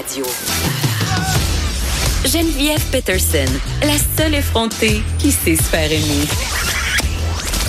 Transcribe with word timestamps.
radio. 0.00 0.24
Geneviève 2.24 2.82
Peterson, 2.90 3.52
la 3.82 3.96
seule 4.16 4.34
effrontée 4.34 5.02
qui 5.18 5.30
sait 5.30 5.56
se 5.56 5.62
faire 5.62 5.90
aimer. 5.90 6.26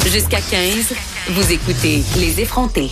Jusqu'à 0.09 0.39
15, 0.39 0.93
vous 1.29 1.51
écoutez 1.51 2.01
Les 2.17 2.39
effrontés. 2.39 2.91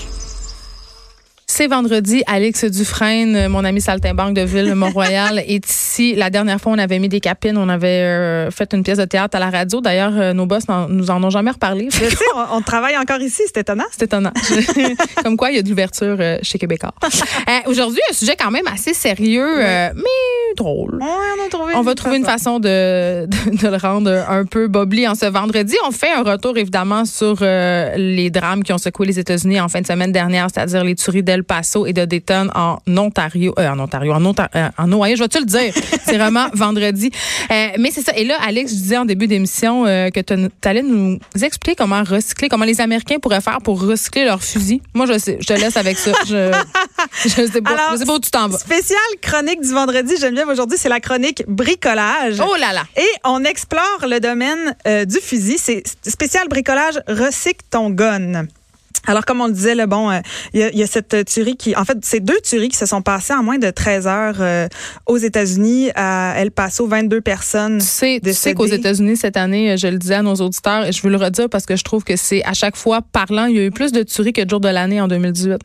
C'est 1.47 1.67
vendredi. 1.67 2.23
Alex 2.27 2.65
Dufresne, 2.65 3.47
mon 3.47 3.63
ami 3.63 3.81
saltimbanque 3.81 4.33
de 4.33 4.41
Ville 4.41 4.75
Mont-Royal, 4.75 5.39
est 5.39 5.69
ici. 5.69 5.88
La 6.15 6.29
dernière 6.29 6.59
fois, 6.61 6.71
on 6.73 6.77
avait 6.77 6.99
mis 6.99 7.09
des 7.09 7.19
capines. 7.19 7.57
On 7.57 7.69
avait 7.69 7.87
euh, 7.87 8.51
fait 8.51 8.73
une 8.73 8.83
pièce 8.83 8.97
de 8.97 9.05
théâtre 9.05 9.35
à 9.35 9.39
la 9.39 9.49
radio. 9.49 9.81
D'ailleurs, 9.81 10.13
euh, 10.15 10.33
nos 10.33 10.45
boss 10.45 10.63
nous 10.89 11.09
en 11.11 11.23
ont 11.23 11.29
jamais 11.29 11.51
reparlé. 11.51 11.89
Je 11.91 11.97
sais, 12.09 12.25
on, 12.35 12.57
on 12.57 12.61
travaille 12.61 12.97
encore 12.97 13.19
ici, 13.21 13.43
c'est 13.47 13.57
étonnant. 13.61 13.83
C'est 13.91 14.03
étonnant. 14.05 14.31
Comme 15.23 15.35
quoi, 15.37 15.51
il 15.51 15.57
y 15.57 15.59
a 15.59 15.61
de 15.61 15.69
l'ouverture 15.69 16.17
euh, 16.19 16.37
chez 16.41 16.57
Québécois. 16.57 16.93
Euh, 17.03 17.51
Aujourd'hui, 17.65 17.99
un 18.09 18.13
sujet 18.13 18.35
quand 18.39 18.51
même 18.51 18.67
assez 18.73 18.93
sérieux, 18.93 19.57
mais 19.57 20.55
drôle. 20.55 20.99
On 21.01 21.45
a 21.45 21.49
trouvé 21.49 21.73
On 21.75 21.81
va 21.81 21.93
trouver 21.95 22.17
une 22.17 22.25
façon 22.25 22.59
de, 22.59 23.25
de, 23.25 23.57
de 23.57 23.67
le 23.67 23.77
rendre 23.77 24.11
un 24.27 24.45
peu 24.45 24.67
bobli 24.67 25.07
en 25.07 25.15
ce 25.15 25.25
vendredi. 25.25 25.75
On 25.87 25.91
fait 25.91 26.11
un 26.11 26.23
retour 26.23 26.57
évidemment 26.57 27.05
sur 27.05 27.37
les 27.41 28.29
drames 28.29 28.63
qui 28.63 28.73
ont 28.73 28.77
secoué 28.77 29.05
les 29.07 29.19
États-Unis 29.19 29.59
en 29.59 29.67
fin 29.69 29.81
de 29.81 29.87
semaine 29.87 30.11
dernière, 30.11 30.47
c'est-à-dire 30.53 30.83
les 30.83 30.95
tueries 30.95 31.23
d'El 31.23 31.43
Paso 31.43 31.85
et 31.85 31.93
de 31.93 32.05
Dayton 32.05 32.49
en 32.55 32.77
Ontario, 32.87 33.53
en 33.57 33.79
Ontario, 33.79 34.13
en, 34.13 34.23
Onta- 34.23 34.49
en 34.77 34.91
Ohio, 34.91 35.15
je 35.15 35.23
vais 35.23 35.27
te 35.27 35.37
le 35.39 35.45
dire? 35.45 35.73
C'est 36.05 36.17
vraiment 36.17 36.47
vendredi. 36.53 37.11
Euh, 37.51 37.67
mais 37.79 37.91
c'est 37.91 38.01
ça. 38.01 38.13
Et 38.15 38.23
là, 38.23 38.37
Alex, 38.41 38.71
je 38.71 38.77
disais 38.77 38.97
en 38.97 39.05
début 39.05 39.27
d'émission 39.27 39.85
euh, 39.85 40.09
que 40.09 40.19
tu 40.19 40.33
allais 40.63 40.81
nous 40.81 41.19
expliquer 41.41 41.75
comment 41.75 42.03
recycler, 42.03 42.49
comment 42.49 42.65
les 42.65 42.81
Américains 42.81 43.19
pourraient 43.19 43.41
faire 43.41 43.59
pour 43.63 43.81
recycler 43.81 44.25
leurs 44.25 44.43
fusils. 44.43 44.81
Moi, 44.93 45.05
je 45.05 45.17
sais, 45.17 45.37
je 45.39 45.47
te 45.47 45.53
laisse 45.53 45.77
avec 45.77 45.97
ça. 45.97 46.11
Je, 46.27 46.51
je 47.23 47.29
sais 47.29 47.61
pas, 47.61 47.71
Alors, 47.71 47.91
je 47.93 47.97
sais 47.97 48.05
pas 48.05 48.15
où 48.15 48.19
tu 48.19 48.31
t'en 48.31 48.47
vas. 48.47 48.57
Spéciale 48.57 48.99
chronique 49.21 49.61
du 49.61 49.69
vendredi, 49.69 50.17
Geneviève, 50.17 50.49
aujourd'hui, 50.49 50.77
c'est 50.77 50.89
la 50.89 50.99
chronique 50.99 51.43
bricolage. 51.47 52.39
Oh 52.39 52.55
là 52.55 52.73
là. 52.73 52.83
Et 52.97 53.09
on 53.25 53.43
explore 53.43 54.05
le 54.07 54.19
domaine 54.19 54.75
euh, 54.87 55.05
du 55.05 55.17
fusil. 55.17 55.57
C'est 55.57 55.83
spécial 56.07 56.47
bricolage, 56.47 56.99
recycle 57.07 57.65
ton 57.69 57.89
gun. 57.89 58.45
Alors, 59.09 59.25
comme 59.25 59.41
on 59.41 59.47
le 59.47 59.53
disait, 59.53 59.73
le 59.73 59.87
bon, 59.87 60.11
euh, 60.11 60.19
il 60.53 60.69
y, 60.71 60.77
y 60.77 60.83
a 60.83 60.87
cette 60.87 61.15
euh, 61.15 61.23
tuerie 61.23 61.57
qui, 61.57 61.75
en 61.75 61.83
fait, 61.83 61.97
c'est 62.03 62.19
deux 62.19 62.39
tueries 62.43 62.69
qui 62.69 62.77
se 62.77 62.85
sont 62.85 63.01
passées 63.01 63.33
en 63.33 63.41
moins 63.41 63.57
de 63.57 63.71
13 63.71 64.05
heures 64.05 64.35
euh, 64.39 64.67
aux 65.07 65.17
États-Unis, 65.17 65.89
à 65.95 66.35
El 66.37 66.51
Paso, 66.51 66.85
22 66.85 67.19
personnes. 67.19 67.79
Tu 67.79 67.85
sais, 67.85 68.21
tu 68.23 68.33
sais 68.33 68.53
qu'aux. 68.53 68.67
États-Unis, 68.67 69.17
cette 69.17 69.35
année, 69.35 69.77
je 69.77 69.87
le 69.87 69.97
disais 69.97 70.13
à 70.13 70.21
nos 70.21 70.35
auditeurs, 70.35 70.85
et 70.85 70.91
je 70.91 71.01
veux 71.01 71.09
le 71.09 71.17
redire 71.17 71.49
parce 71.49 71.65
que 71.65 71.75
je 71.75 71.83
trouve 71.83 72.03
que 72.03 72.15
c'est 72.15 72.43
à 72.43 72.53
chaque 72.53 72.75
fois 72.75 73.01
parlant, 73.01 73.45
il 73.45 73.55
y 73.55 73.59
a 73.59 73.63
eu 73.63 73.71
plus 73.71 73.91
de 73.91 74.03
tueries 74.03 74.31
que 74.31 74.43
de 74.43 74.49
jours 74.49 74.59
de 74.59 74.69
l'année 74.69 75.01
en 75.01 75.07
2018. 75.07 75.57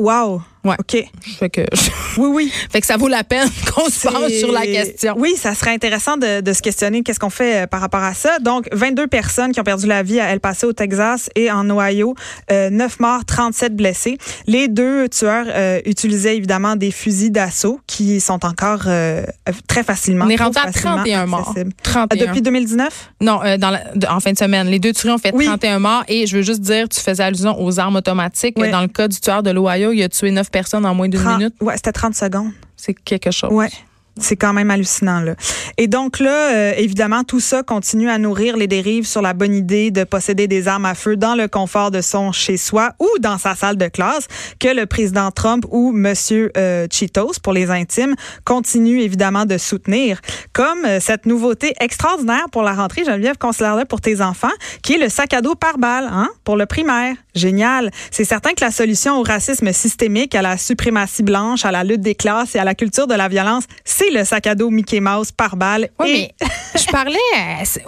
Wow. 0.00 0.42
Ouais. 0.64 0.76
OK. 0.78 1.04
Fait 1.38 1.50
que, 1.50 1.60
Oui, 2.18 2.28
oui. 2.32 2.52
fait 2.70 2.80
que 2.80 2.86
ça 2.86 2.96
vaut 2.96 3.08
la 3.08 3.24
peine 3.24 3.48
qu'on 3.74 3.88
se 3.88 4.06
penche 4.08 4.32
sur 4.32 4.52
la 4.52 4.62
question. 4.62 5.14
Oui, 5.16 5.34
ça 5.36 5.54
serait 5.54 5.72
intéressant 5.72 6.16
de, 6.16 6.40
de 6.40 6.52
se 6.52 6.62
questionner 6.62 7.02
qu'est-ce 7.02 7.18
qu'on 7.18 7.30
fait 7.30 7.62
euh, 7.62 7.66
par 7.66 7.80
rapport 7.80 8.02
à 8.02 8.14
ça. 8.14 8.38
Donc, 8.38 8.68
22 8.72 9.06
personnes 9.08 9.52
qui 9.52 9.60
ont 9.60 9.64
perdu 9.64 9.86
la 9.86 10.02
vie 10.02 10.20
à 10.20 10.30
El 10.30 10.40
Paso, 10.40 10.68
au 10.68 10.72
Texas 10.72 11.30
et 11.34 11.50
en 11.50 11.68
Ohio. 11.70 12.14
Euh, 12.50 12.70
9 12.70 13.00
morts, 13.00 13.24
37 13.24 13.74
blessés. 13.74 14.18
Les 14.46 14.68
deux 14.68 15.08
tueurs 15.08 15.46
euh, 15.48 15.80
utilisaient 15.84 16.36
évidemment 16.36 16.76
des 16.76 16.90
fusils 16.90 17.32
d'assaut 17.32 17.80
qui 17.86 18.20
sont 18.20 18.44
encore 18.44 18.82
euh, 18.86 19.24
très 19.66 19.82
facilement 19.82 20.26
On 20.26 20.28
est 20.28 20.36
rendu 20.36 20.58
à 20.58 20.70
facilement 20.70 20.96
31 20.98 21.26
morts. 21.26 21.48
accessibles. 21.50 21.72
31. 21.82 22.16
Euh, 22.22 22.26
Depuis 22.26 22.42
2019? 22.42 23.10
Non, 23.20 23.40
euh, 23.44 23.56
dans 23.56 23.70
la- 23.70 23.82
en 24.14 24.20
fin 24.20 24.32
de 24.32 24.38
semaine. 24.38 24.68
Les 24.68 24.78
deux 24.78 24.92
tueries 24.92 25.14
ont 25.14 25.18
fait 25.18 25.32
Oui. 25.34 25.46
31 25.46 25.78
morts. 25.80 26.04
Et 26.08 26.26
je 26.26 26.36
veux 26.36 26.42
juste 26.42 26.60
dire, 26.60 26.88
tu 26.88 27.00
faisais 27.00 27.22
allusion 27.22 27.60
aux 27.60 27.80
armes 27.80 27.96
automatiques. 27.96 28.54
Oui. 28.58 28.70
Dans 28.70 28.82
le 28.82 28.88
cas 28.88 29.08
du 29.08 29.18
tueur 29.18 29.42
de 29.42 29.50
l'Ohio, 29.50 29.92
il 29.92 30.02
a 30.02 30.08
tué 30.08 30.30
9 30.30 30.50
personnes 30.52 30.86
en 30.86 30.94
moins 30.94 31.08
d'une 31.08 31.20
30 31.20 31.38
minute? 31.38 31.54
Ouais, 31.60 31.74
c'était 31.76 31.92
30 31.92 32.14
secondes. 32.14 32.52
C'est 32.76 32.94
quelque 32.94 33.30
chose. 33.30 33.50
Ouais. 33.52 33.70
C'est 34.18 34.36
quand 34.36 34.52
même 34.52 34.70
hallucinant 34.70 35.20
là. 35.20 35.34
Et 35.78 35.86
donc 35.86 36.18
là, 36.18 36.52
euh, 36.52 36.72
évidemment, 36.76 37.24
tout 37.24 37.40
ça 37.40 37.62
continue 37.62 38.10
à 38.10 38.18
nourrir 38.18 38.58
les 38.58 38.66
dérives 38.66 39.06
sur 39.06 39.22
la 39.22 39.32
bonne 39.32 39.54
idée 39.54 39.90
de 39.90 40.04
posséder 40.04 40.46
des 40.46 40.68
armes 40.68 40.84
à 40.84 40.94
feu 40.94 41.16
dans 41.16 41.34
le 41.34 41.48
confort 41.48 41.90
de 41.90 42.02
son 42.02 42.30
chez-soi 42.30 42.90
ou 42.98 43.08
dans 43.20 43.38
sa 43.38 43.54
salle 43.54 43.78
de 43.78 43.88
classe 43.88 44.28
que 44.60 44.68
le 44.68 44.84
président 44.84 45.30
Trump 45.30 45.64
ou 45.70 45.92
Monsieur 45.92 46.52
euh, 46.58 46.86
Cheetos 46.90 47.40
pour 47.42 47.54
les 47.54 47.70
intimes 47.70 48.14
continue 48.44 49.00
évidemment 49.00 49.46
de 49.46 49.56
soutenir, 49.56 50.20
comme 50.52 50.84
euh, 50.84 51.00
cette 51.00 51.24
nouveauté 51.24 51.72
extraordinaire 51.80 52.50
pour 52.52 52.62
la 52.62 52.74
rentrée, 52.74 53.04
Geneviève, 53.04 53.38
considère 53.38 53.78
pour 53.88 54.02
tes 54.02 54.20
enfants, 54.20 54.48
qui 54.82 54.94
est 54.94 54.98
le 54.98 55.08
sac 55.08 55.32
à 55.32 55.40
dos 55.40 55.54
par 55.54 55.78
balle, 55.78 56.08
hein, 56.12 56.28
pour 56.44 56.56
le 56.56 56.66
primaire. 56.66 57.16
Génial. 57.34 57.90
C'est 58.10 58.24
certain 58.24 58.50
que 58.50 58.62
la 58.64 58.70
solution 58.70 59.18
au 59.18 59.22
racisme 59.22 59.72
systémique, 59.72 60.34
à 60.34 60.42
la 60.42 60.58
suprématie 60.58 61.22
blanche, 61.22 61.64
à 61.64 61.70
la 61.72 61.82
lutte 61.82 62.02
des 62.02 62.14
classes 62.14 62.54
et 62.54 62.58
à 62.58 62.64
la 62.64 62.74
culture 62.74 63.06
de 63.06 63.14
la 63.14 63.28
violence, 63.28 63.64
c'est 63.84 64.10
le 64.10 64.24
sac 64.24 64.46
à 64.46 64.54
dos 64.54 64.70
Mickey 64.70 65.00
Mouse 65.00 65.32
par 65.32 65.56
balle. 65.56 65.88
Oui, 66.00 66.28
Et- 66.30 66.34
mais 66.40 66.80
je 66.80 66.86
parlais. 66.86 67.18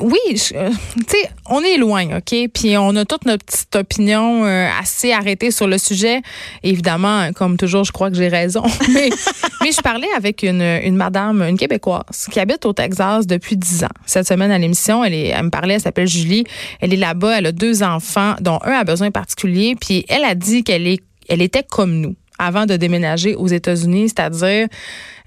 oui, 0.00 0.18
euh, 0.54 0.70
tu 0.70 1.04
sais, 1.18 1.30
on 1.50 1.60
est 1.62 1.76
loin, 1.76 2.16
OK? 2.18 2.34
Puis 2.54 2.76
on 2.78 2.96
a 2.96 3.04
toute 3.04 3.26
notre 3.26 3.44
petite 3.44 3.76
opinion 3.76 4.44
euh, 4.46 4.66
assez 4.80 5.12
arrêtée 5.12 5.50
sur 5.50 5.66
le 5.66 5.76
sujet. 5.78 6.22
Évidemment, 6.62 7.32
comme 7.34 7.56
toujours, 7.56 7.84
je 7.84 7.92
crois 7.92 8.10
que 8.10 8.16
j'ai 8.16 8.28
raison. 8.28 8.62
Mais, 8.94 9.10
mais 9.62 9.72
je 9.72 9.80
parlais 9.80 10.08
avec 10.16 10.42
une, 10.42 10.60
une 10.62 10.96
madame, 10.96 11.42
une 11.42 11.56
Québécoise, 11.58 12.28
qui 12.30 12.38
habite 12.40 12.64
au 12.66 12.72
Texas 12.72 13.26
depuis 13.26 13.56
10 13.56 13.84
ans. 13.84 13.88
Cette 14.06 14.26
semaine 14.28 14.50
à 14.50 14.58
l'émission, 14.58 15.02
elle, 15.04 15.14
est, 15.14 15.28
elle 15.28 15.44
me 15.44 15.50
parlait, 15.50 15.74
elle 15.74 15.80
s'appelle 15.80 16.06
Julie. 16.06 16.44
Elle 16.80 16.92
est 16.94 16.98
là-bas, 16.98 17.38
elle 17.38 17.46
a 17.46 17.52
deux 17.52 17.82
enfants, 17.82 18.34
dont 18.40 18.58
un 18.64 18.72
a 18.72 18.84
besoin 18.84 19.10
particulier. 19.10 19.33
Puis 19.36 20.04
elle 20.08 20.24
a 20.24 20.34
dit 20.34 20.64
qu'elle 20.64 20.86
est, 20.86 21.02
elle 21.28 21.42
était 21.42 21.62
comme 21.62 21.94
nous 22.00 22.14
avant 22.38 22.66
de 22.66 22.76
déménager 22.76 23.36
aux 23.36 23.46
États-Unis, 23.46 24.08
c'est-à-dire 24.08 24.66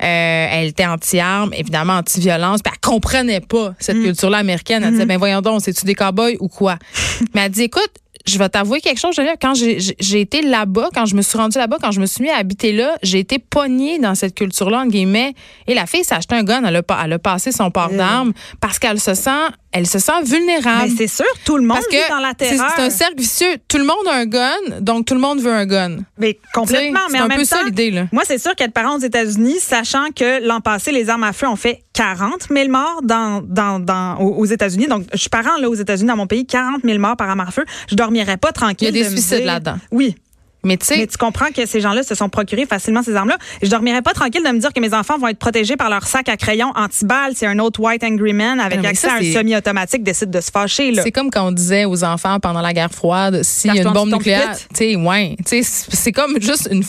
euh, 0.03 0.47
elle 0.51 0.67
était 0.67 0.85
anti-armes, 0.85 1.53
évidemment 1.53 1.93
anti-violence, 1.93 2.61
puis 2.61 2.73
elle 2.73 2.79
comprenait 2.81 3.39
pas 3.39 3.73
cette 3.79 3.97
culture-là 4.01 4.39
américaine. 4.39 4.83
Elle 4.83 4.91
disait 4.91 5.05
ben 5.05 5.17
voyons 5.17 5.41
donc, 5.41 5.61
c'est-tu 5.63 5.85
des 5.85 5.95
cowboys 5.95 6.35
ou 6.41 6.49
quoi? 6.49 6.77
Mais 7.33 7.41
elle 7.45 7.51
dit 7.51 7.63
écoute, 7.63 7.89
je 8.25 8.37
vais 8.37 8.49
t'avouer 8.49 8.81
quelque 8.81 8.99
chose. 8.99 9.15
Quand 9.41 9.53
j'ai- 9.55 10.19
été 10.19 10.41
là-bas, 10.41 10.89
quand 10.93 11.05
je 11.05 11.15
me 11.15 11.21
suis 11.21 11.37
rendue 11.37 11.57
là-bas, 11.57 11.77
quand 11.81 11.91
je 11.91 12.01
me 12.01 12.05
suis 12.05 12.23
mis 12.23 12.29
à 12.29 12.35
habiter 12.35 12.73
là, 12.73 12.97
j'ai 13.01 13.19
été 13.19 13.39
pognée 13.39 13.99
dans 13.99 14.15
cette 14.15 14.35
culture-là, 14.35 14.79
entre 14.81 14.91
guillemets. 14.91 15.33
Et 15.65 15.73
la 15.73 15.85
fille 15.85 16.03
s'est 16.03 16.15
acheté 16.15 16.35
un 16.35 16.43
gun, 16.43 16.61
elle 16.65 16.75
a, 16.75 16.83
pas- 16.83 16.99
elle 17.05 17.13
a 17.13 17.19
passé 17.19 17.53
son 17.53 17.71
port 17.71 17.89
d'armes 17.89 18.33
parce 18.59 18.79
qu'elle 18.79 18.99
se 18.99 19.13
sent, 19.13 19.29
elle 19.71 19.85
se 19.85 19.99
sent 19.99 20.23
vulnérable. 20.23 20.91
C'est 20.97 21.07
sûr, 21.07 21.25
tout 21.45 21.57
le 21.57 21.63
monde 21.63 21.77
Parce 21.77 21.87
que 21.87 22.09
dans 22.09 22.19
la 22.19 22.29
c'est 22.29 22.49
terreur. 22.49 22.71
c'est 22.75 22.81
un 22.83 22.89
cercle 22.89 23.17
vicieux. 23.17 23.57
Tout 23.67 23.77
le 23.77 23.83
monde 23.83 24.07
a 24.09 24.15
un 24.15 24.25
gun, 24.25 24.79
donc 24.81 25.05
tout 25.05 25.13
le 25.13 25.19
monde 25.19 25.39
veut 25.39 25.51
un 25.51 25.65
gun. 25.65 25.97
Mais 26.17 26.39
complètement. 26.53 26.99
Tu 27.07 27.11
sais, 27.11 27.11
mais 27.11 27.17
c'est 27.17 27.21
en 27.21 27.25
un 27.25 27.27
même 27.27 27.37
peu 27.37 27.45
temps, 27.45 27.57
ça 27.57 27.63
l'idée, 27.63 27.91
là. 27.91 28.07
Moi, 28.11 28.23
c'est 28.25 28.37
sûr 28.37 28.55
qu'être 28.55 28.73
parent 28.73 28.95
aux 28.95 29.01
États-Unis, 29.01 29.59
sachant 29.59 30.07
que 30.15 30.45
l'an 30.45 30.61
passé, 30.61 30.91
les 30.91 31.09
armes 31.09 31.23
à 31.23 31.33
feu 31.33 31.47
ont 31.47 31.55
fait 31.55 31.81
40 31.93 32.47
000 32.49 32.69
morts 32.69 33.01
dans, 33.03 33.41
dans, 33.41 33.79
dans, 33.79 34.17
aux 34.17 34.45
États-Unis. 34.45 34.87
Donc, 34.87 35.03
je 35.11 35.17
suis 35.17 35.29
parent 35.29 35.57
là, 35.59 35.69
aux 35.69 35.75
États-Unis, 35.75 36.07
dans 36.07 36.17
mon 36.17 36.27
pays, 36.27 36.45
40 36.45 36.81
000 36.83 36.99
morts 36.99 37.17
par 37.17 37.29
arme 37.29 37.41
à 37.41 37.51
feu. 37.51 37.65
Je 37.89 37.95
dormirais 37.95 38.37
pas 38.37 38.51
tranquille. 38.51 38.89
Il 38.89 38.97
y 38.97 39.01
a 39.01 39.03
des 39.03 39.09
de 39.09 39.15
suicides 39.15 39.45
là-dedans. 39.45 39.77
Oui. 39.91 40.15
Mais 40.63 40.75
tu 40.77 40.85
sais, 40.85 40.97
Mais 40.97 41.07
tu 41.07 41.17
comprends 41.17 41.47
que 41.55 41.65
ces 41.65 41.79
gens-là 41.81 42.03
se 42.03 42.15
sont 42.15 42.29
procurés 42.29 42.65
facilement 42.65 43.03
ces 43.03 43.15
armes-là. 43.15 43.37
Je 43.61 43.69
dormirais 43.69 44.01
pas 44.01 44.13
tranquille 44.13 44.43
de 44.43 44.49
me 44.49 44.59
dire 44.59 44.73
que 44.73 44.79
mes 44.81 44.93
enfants 44.93 45.17
vont 45.17 45.27
être 45.27 45.37
protégés 45.37 45.77
par 45.77 45.89
leur 45.89 46.05
sac 46.07 46.27
à 46.29 46.35
crayon 46.35 46.71
anti-balles 46.75 47.35
si 47.35 47.45
un 47.45 47.59
autre 47.59 47.79
White 47.79 48.03
Angry 48.03 48.33
Man 48.33 48.59
avec 48.59 48.77
Non, 48.77 48.81
mais 48.83 48.89
accès 48.89 49.07
ça, 49.07 49.13
à 49.13 49.17
un 49.17 49.21
c'est- 49.21 49.33
semi-automatique 49.33 50.03
décide 50.03 50.29
de 50.31 50.41
se 50.41 50.51
fâcher. 50.51 50.91
C'est 51.01 51.11
comme 51.11 51.29
quand 51.29 51.47
on 51.47 51.51
disait 51.51 51.85
aux 51.85 52.03
enfants 52.03 52.39
pendant 52.39 52.61
la 52.61 52.73
guerre 52.73 52.91
froide, 52.91 53.43
s'il 53.43 53.73
y 53.75 53.79
a 53.79 53.83
une 53.83 53.93
bombe 53.93 54.11
nucléaire, 54.11 54.55
ouais, 54.79 55.35
c'est 55.45 55.61
c'est 55.63 56.11
comme 56.11 56.41
juste 56.41 56.67
une, 56.71 56.83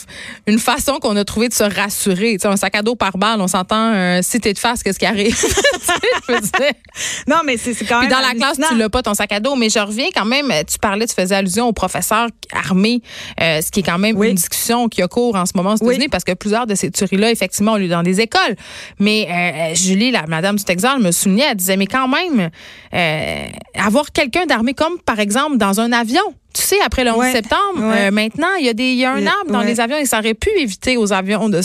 une 0.47 0.59
façon 0.59 0.99
qu'on 1.00 1.17
a 1.17 1.25
trouvé 1.25 1.49
de 1.49 1.55
se 1.55 1.65
rassurer. 1.65 2.33
Tu 2.33 2.41
sais, 2.41 2.49
un 2.49 2.56
sac 2.56 2.75
à 2.75 2.83
dos 2.83 2.97
par 2.97 3.17
balle, 3.19 3.41
on 3.41 3.49
s'entend, 3.49 3.93
euh, 3.95 4.21
si 4.23 4.41
t'es 4.41 4.53
de 4.55 4.59
face, 4.59 4.83
qu'est-ce 4.83 4.99
qui 4.99 5.06
arrive? 5.06 5.37
Tu 5.79 5.95
sais, 5.95 6.00
je 6.29 6.33
veux 6.35 6.41
dire. 6.41 6.73
Non, 7.29 7.37
mais 7.45 7.56
c'est 7.56 7.73
c'est 7.75 7.85
quand 7.85 8.00
Puis 8.00 8.09
même 8.09 8.17
dans 8.21 8.27
la 8.27 8.35
classe, 8.35 8.59
tu 8.69 8.77
l'as 8.77 8.89
pas 8.89 9.03
ton 9.03 9.15
sac 9.15 9.33
à 9.33 9.41
dos. 9.41 9.55
Mais 9.56 9.69
je 9.71 9.79
reviens 9.79 10.09
quand 10.15 10.25
même, 10.25 10.53
tu 10.71 10.79
parlais, 10.79 11.06
tu 11.06 11.15
faisais 11.15 11.35
allusion 11.35 11.67
aux 11.67 11.73
professeurs 11.73 12.29
armés, 12.53 13.00
euh, 13.41 13.57
ce 13.62 13.70
qui 13.70 13.80
est 13.80 13.82
quand 13.82 13.98
même 13.98 14.16
Oui. 14.16 14.28
une 14.28 14.34
discussion 14.34 14.88
qui 14.88 15.02
a 15.02 15.08
cours 15.08 15.36
en 15.36 15.46
ce 15.46 15.52
moment 15.54 15.72
aux 15.72 15.76
États-Unis 15.76 15.98
Oui. 16.00 16.08
parce 16.08 16.24
que 16.24 16.32
plusieurs 16.32 16.66
de 16.66 16.74
ces 16.74 16.91
tueries-là, 16.91 17.30
effectivement, 17.30 17.72
ont 17.72 17.76
lieu 17.76 17.88
dans 17.88 18.02
des 18.02 18.20
écoles. 18.20 18.56
Mais 18.99 19.28
euh, 19.31 19.75
Julie, 19.75 20.10
la 20.10 20.26
madame 20.26 20.56
du 20.56 20.64
Texas, 20.64 20.99
me 21.00 21.10
soulignait, 21.10 21.46
elle 21.50 21.56
disait, 21.56 21.76
mais 21.76 21.87
quand 21.87 22.08
même, 22.08 22.50
euh, 22.94 23.46
avoir 23.75 24.12
quelqu'un 24.12 24.46
d'armé 24.46 24.75
comme, 24.75 24.99
par 25.05 25.19
exemple, 25.20 25.56
dans 25.58 25.81
un 25.81 25.93
avion. 25.93 26.22
Tu 26.55 26.62
sais, 26.62 26.76
après 26.84 27.05
le 27.05 27.10
11 27.12 27.19
Ouais. 27.19 27.32
septembre, 27.32 27.78
Ouais. 27.78 28.08
euh, 28.08 28.10
maintenant, 28.10 28.49
il 28.58 28.66
y 28.66 28.69
a 28.69 28.72
des, 28.72 28.90
il 28.93 28.99
y 28.99 29.05
a 29.05 29.12
un 29.12 29.26
arbre 29.26 29.50
dans 29.50 29.61
ouais. 29.61 29.66
les 29.66 29.81
avions 29.81 29.99
et 29.99 30.06
ça 30.06 30.19
aurait 30.19 30.34
pu 30.34 30.50
éviter 30.58 30.96
aux 30.96 31.12
avions 31.12 31.49
de 31.49 31.61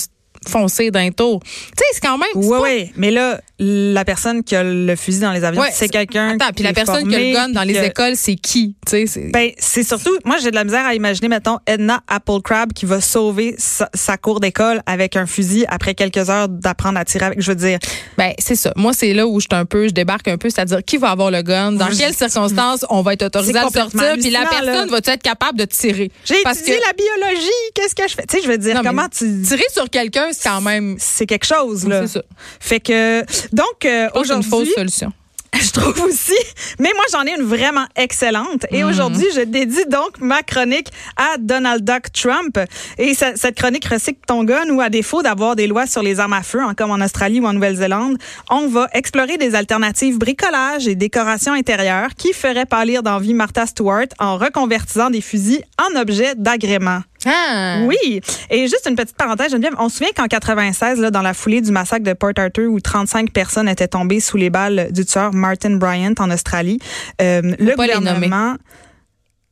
foncer 0.49 0.91
d'un 0.91 1.11
tour. 1.11 1.41
Tu 1.43 1.49
sais, 1.77 1.85
c'est 1.93 2.01
quand 2.01 2.17
même. 2.17 2.27
Oui, 2.35 2.57
oui. 2.61 2.91
Mais 2.95 3.11
là, 3.11 3.39
la 3.59 4.03
personne 4.03 4.43
qui 4.43 4.55
a 4.55 4.63
le 4.63 4.95
fusil 4.95 5.19
dans 5.21 5.31
les 5.31 5.43
avions, 5.43 5.61
Ouais, 5.61 5.69
c'est 5.73 5.87
quelqu'un. 5.89 6.29
Attends, 6.35 6.51
puis 6.53 6.63
la 6.63 6.73
personne 6.73 7.07
qui 7.07 7.15
a 7.15 7.19
le 7.19 7.33
gun 7.33 7.49
dans 7.49 7.63
les 7.63 7.77
écoles, 7.83 8.15
c'est 8.15 8.35
qui? 8.35 8.75
Tu 8.85 8.91
sais, 8.91 9.05
c'est- 9.07 9.31
Ben, 9.31 9.51
c'est 9.57 9.83
surtout, 9.83 10.17
moi, 10.25 10.37
j'ai 10.41 10.49
de 10.51 10.55
la 10.55 10.63
misère 10.63 10.85
à 10.85 10.95
imaginer, 10.95 11.27
mettons, 11.29 11.59
Edna 11.67 12.01
Applecrab 12.07 12.73
qui 12.73 12.85
va 12.85 12.99
sauver 12.99 13.55
sa, 13.57 13.89
sa 13.93 14.17
cour 14.17 14.39
d'école 14.39 14.81
avec 14.85 15.15
un 15.15 15.25
fusil 15.25 15.65
après 15.69 15.93
quelques 15.93 16.29
heures 16.29 16.49
d'apprendre 16.49 16.97
à 16.99 17.05
tirer 17.05 17.25
avec. 17.25 17.41
Je 17.41 17.47
veux 17.51 17.55
dire, 17.55 17.79
Ben, 18.17 18.33
c'est 18.37 18.55
ça. 18.55 18.73
Moi, 18.75 18.91
c'est 18.93 19.13
là 19.13 19.27
où 19.27 19.39
je 19.39 19.47
suis 19.49 19.57
un 19.59 19.65
peu, 19.65 19.87
je 19.87 19.93
débarque 19.93 20.27
un 20.27 20.37
peu, 20.37 20.49
c'est-à-dire 20.49 20.83
qui 20.83 20.97
va 20.97 21.11
avoir 21.11 21.31
le 21.31 21.41
gun, 21.41 21.71
dans 21.73 21.87
quelles 21.87 22.13
circonstances 22.15 22.85
on 22.89 23.01
va 23.01 23.13
être 23.13 23.23
autorisé 23.23 23.55
à 23.57 23.61
sortir, 23.69 24.13
puis 24.19 24.29
la 24.29 24.45
personne 24.45 24.65
là. 24.65 24.85
va 24.87 24.97
être 24.97 25.21
capable 25.23 25.59
de 25.59 25.65
tirer? 25.65 26.11
j'ai 26.25 26.35
étudié 26.41 26.77
que 26.77 26.81
la 26.85 26.93
biologie, 26.93 27.49
qu'est-ce 27.75 27.95
que 27.95 28.07
je 28.07 28.15
fais? 28.15 28.25
Tu 28.27 28.37
sais, 28.37 28.43
je 28.43 28.49
veux 28.49 28.57
dire, 28.57 28.75
Non, 28.75 28.81
comment 28.83 29.07
tu. 29.09 29.41
tirer 29.43 29.63
sur 29.71 29.89
Quelqu'un, 29.89 30.32
c'est 30.33 30.49
quand 30.49 30.61
même. 30.61 30.95
C'est 30.99 31.25
quelque 31.25 31.45
chose, 31.45 31.87
là. 31.87 32.01
C'est 32.07 32.13
ça. 32.19 32.23
Fait 32.59 32.79
que, 32.79 33.21
donc, 33.55 33.85
euh, 33.85 34.07
C'est 34.11 34.15
une 34.15 34.21
aujourd'hui. 34.21 34.49
fausse 34.49 34.73
solution. 34.75 35.11
Je 35.61 35.69
trouve 35.69 36.01
aussi. 36.05 36.33
Mais 36.79 36.89
moi, 36.95 37.03
j'en 37.11 37.21
ai 37.25 37.35
une 37.39 37.43
vraiment 37.45 37.85
excellente. 37.95 38.65
Et 38.71 38.83
aujourd'hui, 38.83 39.27
je 39.35 39.41
dédie 39.41 39.85
donc 39.87 40.19
ma 40.19 40.41
chronique 40.41 40.87
à 41.15 41.37
Donald 41.37 41.85
Duck 41.85 42.11
Trump. 42.11 42.57
Et 42.97 43.13
ce- 43.13 43.33
cette 43.35 43.55
chronique 43.55 43.85
recycle 43.85 44.19
ton 44.25 44.43
gun 44.45 44.67
ou 44.71 44.81
à 44.81 44.89
défaut 44.89 45.21
d'avoir 45.21 45.55
des 45.55 45.67
lois 45.67 45.85
sur 45.85 46.01
les 46.01 46.19
armes 46.19 46.33
à 46.33 46.41
feu, 46.41 46.59
hein, 46.59 46.73
comme 46.75 46.89
en 46.89 46.99
Australie 47.05 47.39
ou 47.39 47.45
en 47.45 47.53
Nouvelle-Zélande, 47.53 48.17
on 48.49 48.67
va 48.67 48.87
explorer 48.95 49.37
des 49.37 49.53
alternatives 49.53 50.17
bricolage 50.17 50.87
et 50.87 50.95
décoration 50.95 51.53
intérieure 51.53 52.09
qui 52.17 52.33
feraient 52.33 52.65
pâlir 52.65 53.03
d'envie 53.03 53.35
Martha 53.35 53.67
Stewart 53.67 54.07
en 54.17 54.39
reconvertissant 54.39 55.11
des 55.11 55.21
fusils 55.21 55.63
en 55.79 55.95
objets 56.01 56.33
d'agrément. 56.35 57.01
Ah. 57.25 57.79
Oui. 57.85 58.21
Et 58.49 58.67
juste 58.67 58.87
une 58.89 58.95
petite 58.95 59.15
parenthèse, 59.15 59.51
Geneviève, 59.51 59.75
on 59.79 59.89
se 59.89 59.97
souvient 59.97 60.11
qu'en 60.15 60.27
96, 60.27 60.99
là, 60.99 61.11
dans 61.11 61.21
la 61.21 61.33
foulée 61.33 61.61
du 61.61 61.71
massacre 61.71 62.03
de 62.03 62.13
Port 62.13 62.31
Arthur, 62.37 62.71
où 62.71 62.79
35 62.79 63.31
personnes 63.31 63.69
étaient 63.69 63.87
tombées 63.87 64.19
sous 64.19 64.37
les 64.37 64.49
balles 64.49 64.89
du 64.91 65.05
tueur 65.05 65.33
Martin 65.33 65.77
Bryant 65.77 66.13
en 66.19 66.31
Australie, 66.31 66.79
euh, 67.21 67.41
le 67.59 67.75
pas 67.75 67.87
gouvernement... 67.87 68.55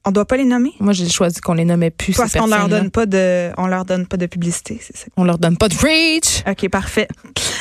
On 0.03 0.09
doit 0.09 0.25
pas 0.25 0.35
les 0.37 0.45
nommer? 0.45 0.71
Moi, 0.79 0.93
j'ai 0.93 1.07
choisi 1.07 1.41
qu'on 1.41 1.53
les 1.53 1.65
nommait 1.65 1.91
plus. 1.91 2.15
Parce 2.15 2.33
qu'on 2.33 2.47
leur 2.47 2.67
donne 2.67 2.89
pas 2.89 3.05
de, 3.05 3.51
on 3.57 3.67
leur 3.67 3.85
donne 3.85 4.07
pas 4.07 4.17
de 4.17 4.25
publicité, 4.25 4.79
c'est 4.81 4.97
ça. 4.97 5.05
On 5.15 5.23
leur 5.23 5.37
donne 5.37 5.57
pas 5.57 5.67
de 5.67 5.75
reach. 5.75 6.43
OK, 6.47 6.69
parfait. 6.69 7.07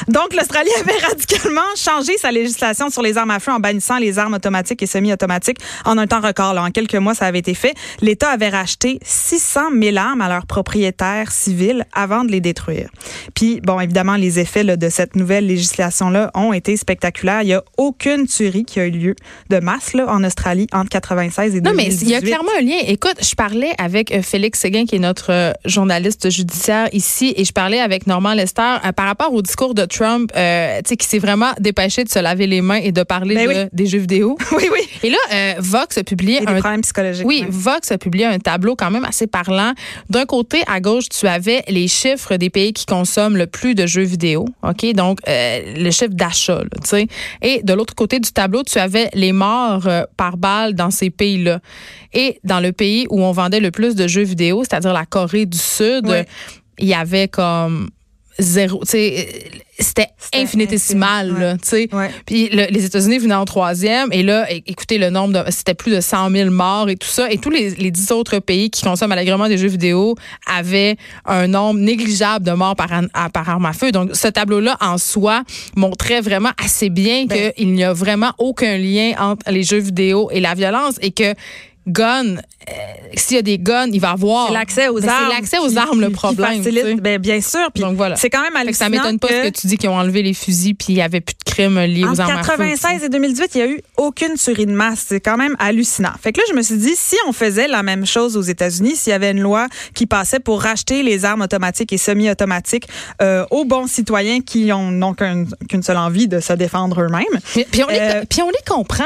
Donc, 0.09 0.35
l'Australie 0.35 0.71
avait 0.81 0.99
radicalement 1.09 1.61
changé 1.77 2.17
sa 2.19 2.31
législation 2.31 2.91
sur 2.91 3.03
les 3.03 3.17
armes 3.17 3.31
à 3.31 3.41
feu 3.41 3.53
en 3.53 3.61
bannissant 3.61 3.99
les 3.99 4.19
armes 4.19 4.35
automatiques 4.35 4.83
et 4.83 4.87
semi-automatiques 4.87 5.59
en 5.85 5.99
un 5.99 6.07
temps 6.07 6.21
record. 6.21 6.55
Là. 6.55 6.63
En 6.63 6.71
quelques 6.71 6.95
mois, 6.97 7.15
ça 7.15 7.27
avait 7.27 7.39
été 7.39 7.55
fait. 7.55 7.75
L'État 8.01 8.31
avait 8.31 8.49
racheté 8.49 8.99
600 9.05 9.61
000 9.81 9.97
armes 9.97 10.21
à 10.21 10.29
leurs 10.29 10.47
propriétaires 10.47 11.33
civils 11.33 11.85
avant 11.93 12.25
de 12.25 12.31
les 12.31 12.41
détruire. 12.41 12.89
Puis, 13.35 13.61
bon, 13.61 13.81
évidemment, 13.81 14.17
les 14.17 14.39
effets 14.39 14.65
là, 14.65 14.77
de 14.77 14.89
cette 14.89 15.17
nouvelle 15.17 15.47
législation-là 15.47 16.31
ont 16.35 16.53
été 16.53 16.77
spectaculaires. 16.77 17.43
Il 17.43 17.47
n'y 17.47 17.55
a 17.55 17.63
aucune 17.77 18.27
tuerie 18.27 18.65
qui 18.65 18.81
a 18.81 18.87
eu 18.87 18.91
lieu 18.91 19.15
de 19.51 19.59
masse 19.59 19.93
là, 19.95 20.07
en 20.09 20.25
Australie 20.25 20.67
entre 20.73 20.91
96 20.91 21.57
et 21.57 21.61
Non, 21.61 21.73
mais 21.75 21.85
2018. 21.85 22.03
il 22.07 22.11
y 22.11 22.15
a 22.15 22.21
clairement 22.21 22.51
un 22.59 22.63
lien. 22.63 22.79
Écoute, 22.87 23.17
je 23.21 23.35
parlais 23.35 23.73
avec 23.79 24.13
euh, 24.13 24.23
Félix 24.23 24.61
Séguin, 24.61 24.85
qui 24.85 24.97
est 24.97 25.01
notre 25.01 25.33
euh, 25.33 25.53
journaliste 25.65 26.31
judiciaire 26.31 26.89
ici, 26.93 27.35
et 27.37 27.45
je 27.45 27.53
parlais 27.53 27.81
avec 27.81 28.07
Normand 28.07 28.35
Lester 28.35 28.77
euh, 28.85 28.93
par 28.93 29.07
rapport 29.07 29.33
au 29.33 29.43
discours 29.43 29.75
de 29.75 29.85
Trump, 29.91 30.31
euh, 30.37 30.79
tu 30.79 30.89
sais, 30.91 30.97
qui 30.97 31.07
s'est 31.07 31.19
vraiment 31.19 31.51
dépêché 31.59 32.05
de 32.05 32.09
se 32.09 32.19
laver 32.19 32.47
les 32.47 32.61
mains 32.63 32.77
et 32.83 32.93
de 32.93 33.03
parler 33.03 33.35
Ben 33.35 33.47
de- 33.49 33.53
oui. 33.65 33.69
des 33.73 33.87
jeux 33.87 33.99
vidéo. 33.99 34.37
Oui, 34.53 34.69
oui. 34.73 34.81
Et 35.03 35.11
là, 35.11 35.19
euh, 35.33 35.55
Vox 35.59 35.99
a 35.99 36.05
publié 36.05 36.37
Et 36.43 36.47
des 36.47 36.53
un 36.53 36.59
problèmes 36.61 36.81
psychologiques. 36.83 37.27
oui. 37.27 37.45
Vox 37.49 37.91
a 37.93 37.99
publié 37.99 38.25
un 38.27 38.39
tableau 38.39 38.77
quand 38.77 38.91
même 38.91 39.05
assez 39.05 39.27
parlant. 39.27 39.73
D'un 40.09 40.25
côté, 40.27 40.63
à 40.67 40.81
gauche, 40.81 41.09
tu 41.09 41.27
avais 41.27 41.63
les 41.69 41.89
chiffres 41.89 42.37
des 42.37 42.51
pays 42.51 42.73
qui 42.73 42.87
consomment 42.87 43.37
le 43.37 43.47
plus 43.47 43.75
de 43.75 43.87
jeux 43.87 44.03
vidéo, 44.03 44.47
ok, 44.63 44.93
donc 44.95 45.19
euh, 45.29 45.75
le 45.77 45.91
chiffre 45.91 46.15
d'achat, 46.15 46.63
tu 46.83 46.89
sais. 46.89 47.07
Et 47.43 47.63
de 47.63 47.73
l'autre 47.73 47.95
côté 47.95 48.21
du 48.21 48.31
tableau, 48.33 48.63
tu 48.63 48.79
avais 48.79 49.09
les 49.15 49.33
morts 49.33 49.89
par 50.17 50.37
balle 50.37 50.75
dans 50.75 50.91
ces 50.91 51.11
pays-là. 51.11 51.61
Et 52.13 52.39
dans 52.45 52.61
le 52.61 52.73
pays 52.73 53.07
où 53.11 53.23
on 53.23 53.33
vendait 53.33 53.61
le 53.61 53.71
plus 53.71 53.95
de 53.95 54.07
jeux 54.09 54.23
vidéo, 54.23 54.63
c'est-à-dire 54.65 54.93
la 54.93 55.07
Corée 55.07 55.47
du 55.47 55.59
Sud, 55.59 56.07
il 56.79 56.89
y 56.89 56.95
avait 56.95 57.29
comme 57.29 57.91
zéro, 58.39 58.81
tu 58.85 58.91
sais, 58.93 59.29
c'était 59.81 60.09
infinitésimal, 60.35 61.39
là, 61.39 61.55
tu 61.55 61.69
sais. 61.69 61.89
Ouais. 61.93 62.11
Puis 62.27 62.49
le- 62.51 62.67
les 62.71 62.85
États-Unis 62.85 63.19
venaient 63.19 63.35
en 63.35 63.45
troisième. 63.45 64.09
Et 64.13 64.23
là, 64.23 64.47
écoutez, 64.51 64.99
le 64.99 65.11
nombre 65.11 65.33
de. 65.45 65.51
C'était 65.51 65.75
plus 65.75 65.93
de 65.93 66.01
100 66.01 66.31
000 66.31 66.51
morts 66.51 66.89
et 66.89 66.97
tout 66.97 67.09
ça. 67.09 67.31
Et 67.31 67.39
tous 67.39 67.51
les, 67.51 67.71
les 67.71 67.91
10 67.91 68.13
autres 68.13 68.39
pays 68.39 68.71
qui 68.71 68.83
consomment 68.83 69.13
allègrement 69.13 69.49
des 69.49 69.59
jeux 69.59 69.69
vidéo 69.69 70.15
avaient 70.47 70.97
un 71.25 71.47
nombre 71.47 71.81
négligeable 71.81 72.45
de 72.45 72.53
morts 72.53 72.77
par, 72.77 72.93
an- 72.93 73.07
à- 73.15 73.31
par 73.31 73.49
arme 73.49 73.67
à 73.67 73.73
feu. 73.73 73.93
Donc, 73.93 74.11
ce 74.15 74.29
tableau-là, 74.29 74.77
en 74.81 74.99
soi, 74.99 75.43
montrait 75.77 76.21
vraiment 76.21 76.51
assez 76.63 76.91
bien 76.91 77.25
Ben. 77.27 77.53
qu'il 77.57 77.73
n'y 77.73 77.85
a 77.85 77.93
vraiment 77.93 78.33
aucun 78.39 78.77
lien 78.77 79.13
entre 79.19 79.51
les 79.51 79.63
jeux 79.63 79.79
vidéo 79.79 80.29
et 80.33 80.41
la 80.41 80.55
violence 80.55 80.97
et 81.01 81.11
que 81.11 81.35
gun, 81.91 82.37
euh, 82.37 82.73
s'il 83.15 83.37
y 83.37 83.39
a 83.39 83.43
des 83.43 83.59
guns, 83.59 83.89
il 83.93 84.01
va 84.01 84.11
avoir. 84.13 84.49
C'est 84.49 84.55
l'accès 84.55 84.89
aux 84.89 85.01
Ben, 85.01 85.09
armes. 85.09 85.25
C'est 85.29 85.35
l'accès 85.35 85.59
aux 85.59 85.69
qui- 85.69 85.79
armes 85.79 86.01
le 86.01 86.07
qui 86.09 86.13
problème. 86.15 86.57
facilite. 86.63 86.85
tu 86.85 86.89
sais. 86.91 86.95
Ben, 87.01 87.19
bien 87.21 87.41
sûr. 87.41 87.69
Puis 87.75 87.83
Donc 87.83 87.97
voilà. 87.97 88.17
C'est 88.17 88.31
quand 88.31 88.43
même 88.43 88.53
que 88.53 88.73
ça 88.75 88.87
hallucinant. 88.87 88.91
m'étonne 88.91 89.19
pas 89.19 89.29
ce 89.29 89.49
que 89.49 89.61
tu 89.61 89.67
dis 89.67 89.77
qu'ils 89.79 89.89
ont 89.91 89.97
enlevé 89.99 90.23
les 90.23 90.35
fusils 90.35 90.75
puis 90.75 90.87
il 90.91 90.95
n'y 90.97 91.03
avait 91.03 91.21
plus 91.21 91.35
de 91.35 91.51
crimes 91.51 91.79
liés 91.81 92.05
aux 92.05 92.21
armes 92.21 92.31
sais. 92.31 92.37
96 92.37 93.05
et 93.05 93.09
2018, 93.09 93.51
il 93.55 93.59
n'y 93.59 93.63
a 93.63 93.71
eu 93.73 93.81
aucune 93.97 94.35
tuerie 94.35 94.67
de 94.67 94.73
masse. 94.73 95.05
C'est 95.09 95.21
quand 95.21 95.37
même 95.37 95.57
hallucinant. 95.59 96.13
Fait 96.23 96.33
que 96.33 96.39
là, 96.41 96.45
je 96.51 96.55
me 96.55 96.63
suis 96.63 96.77
dit, 96.77 96.95
si 96.97 97.17
on 97.27 97.33
faisait 97.33 97.69
la 97.69 97.83
même 97.83 98.07
chose 98.07 98.37
aux 98.37 98.43
États-Unis, 98.43 98.97
s'il 98.97 99.11
y 99.11 99.15
avait 99.15 99.31
une 99.33 99.41
loi 99.41 99.67
qui 99.95 100.07
passait 100.07 100.41
pour 100.41 100.63
racheter 100.63 101.03
les 101.03 101.25
armes 101.25 101.43
automatiques 101.43 101.93
et 101.93 101.99
semi-automatiques 101.99 102.87
euh, 103.23 103.45
aux 103.51 103.65
bons 103.65 103.87
citoyens 103.87 104.41
qui 104.41 104.73
ont 104.73 104.91
n'ont 104.91 105.15
qu'un- 105.15 105.45
qu'une 105.69 105.83
seule 105.83 105.97
envie 105.97 106.29
de 106.29 106.41
se 106.41 106.53
défendre 106.53 107.01
eux-mêmes. 107.03 107.25
Puis, 107.71 107.83
on 107.85 107.89
les, 107.89 107.99
Euh, 108.01 108.23
puis 108.29 108.43
on 108.43 108.49
les 108.49 108.63
comprend. 108.67 109.05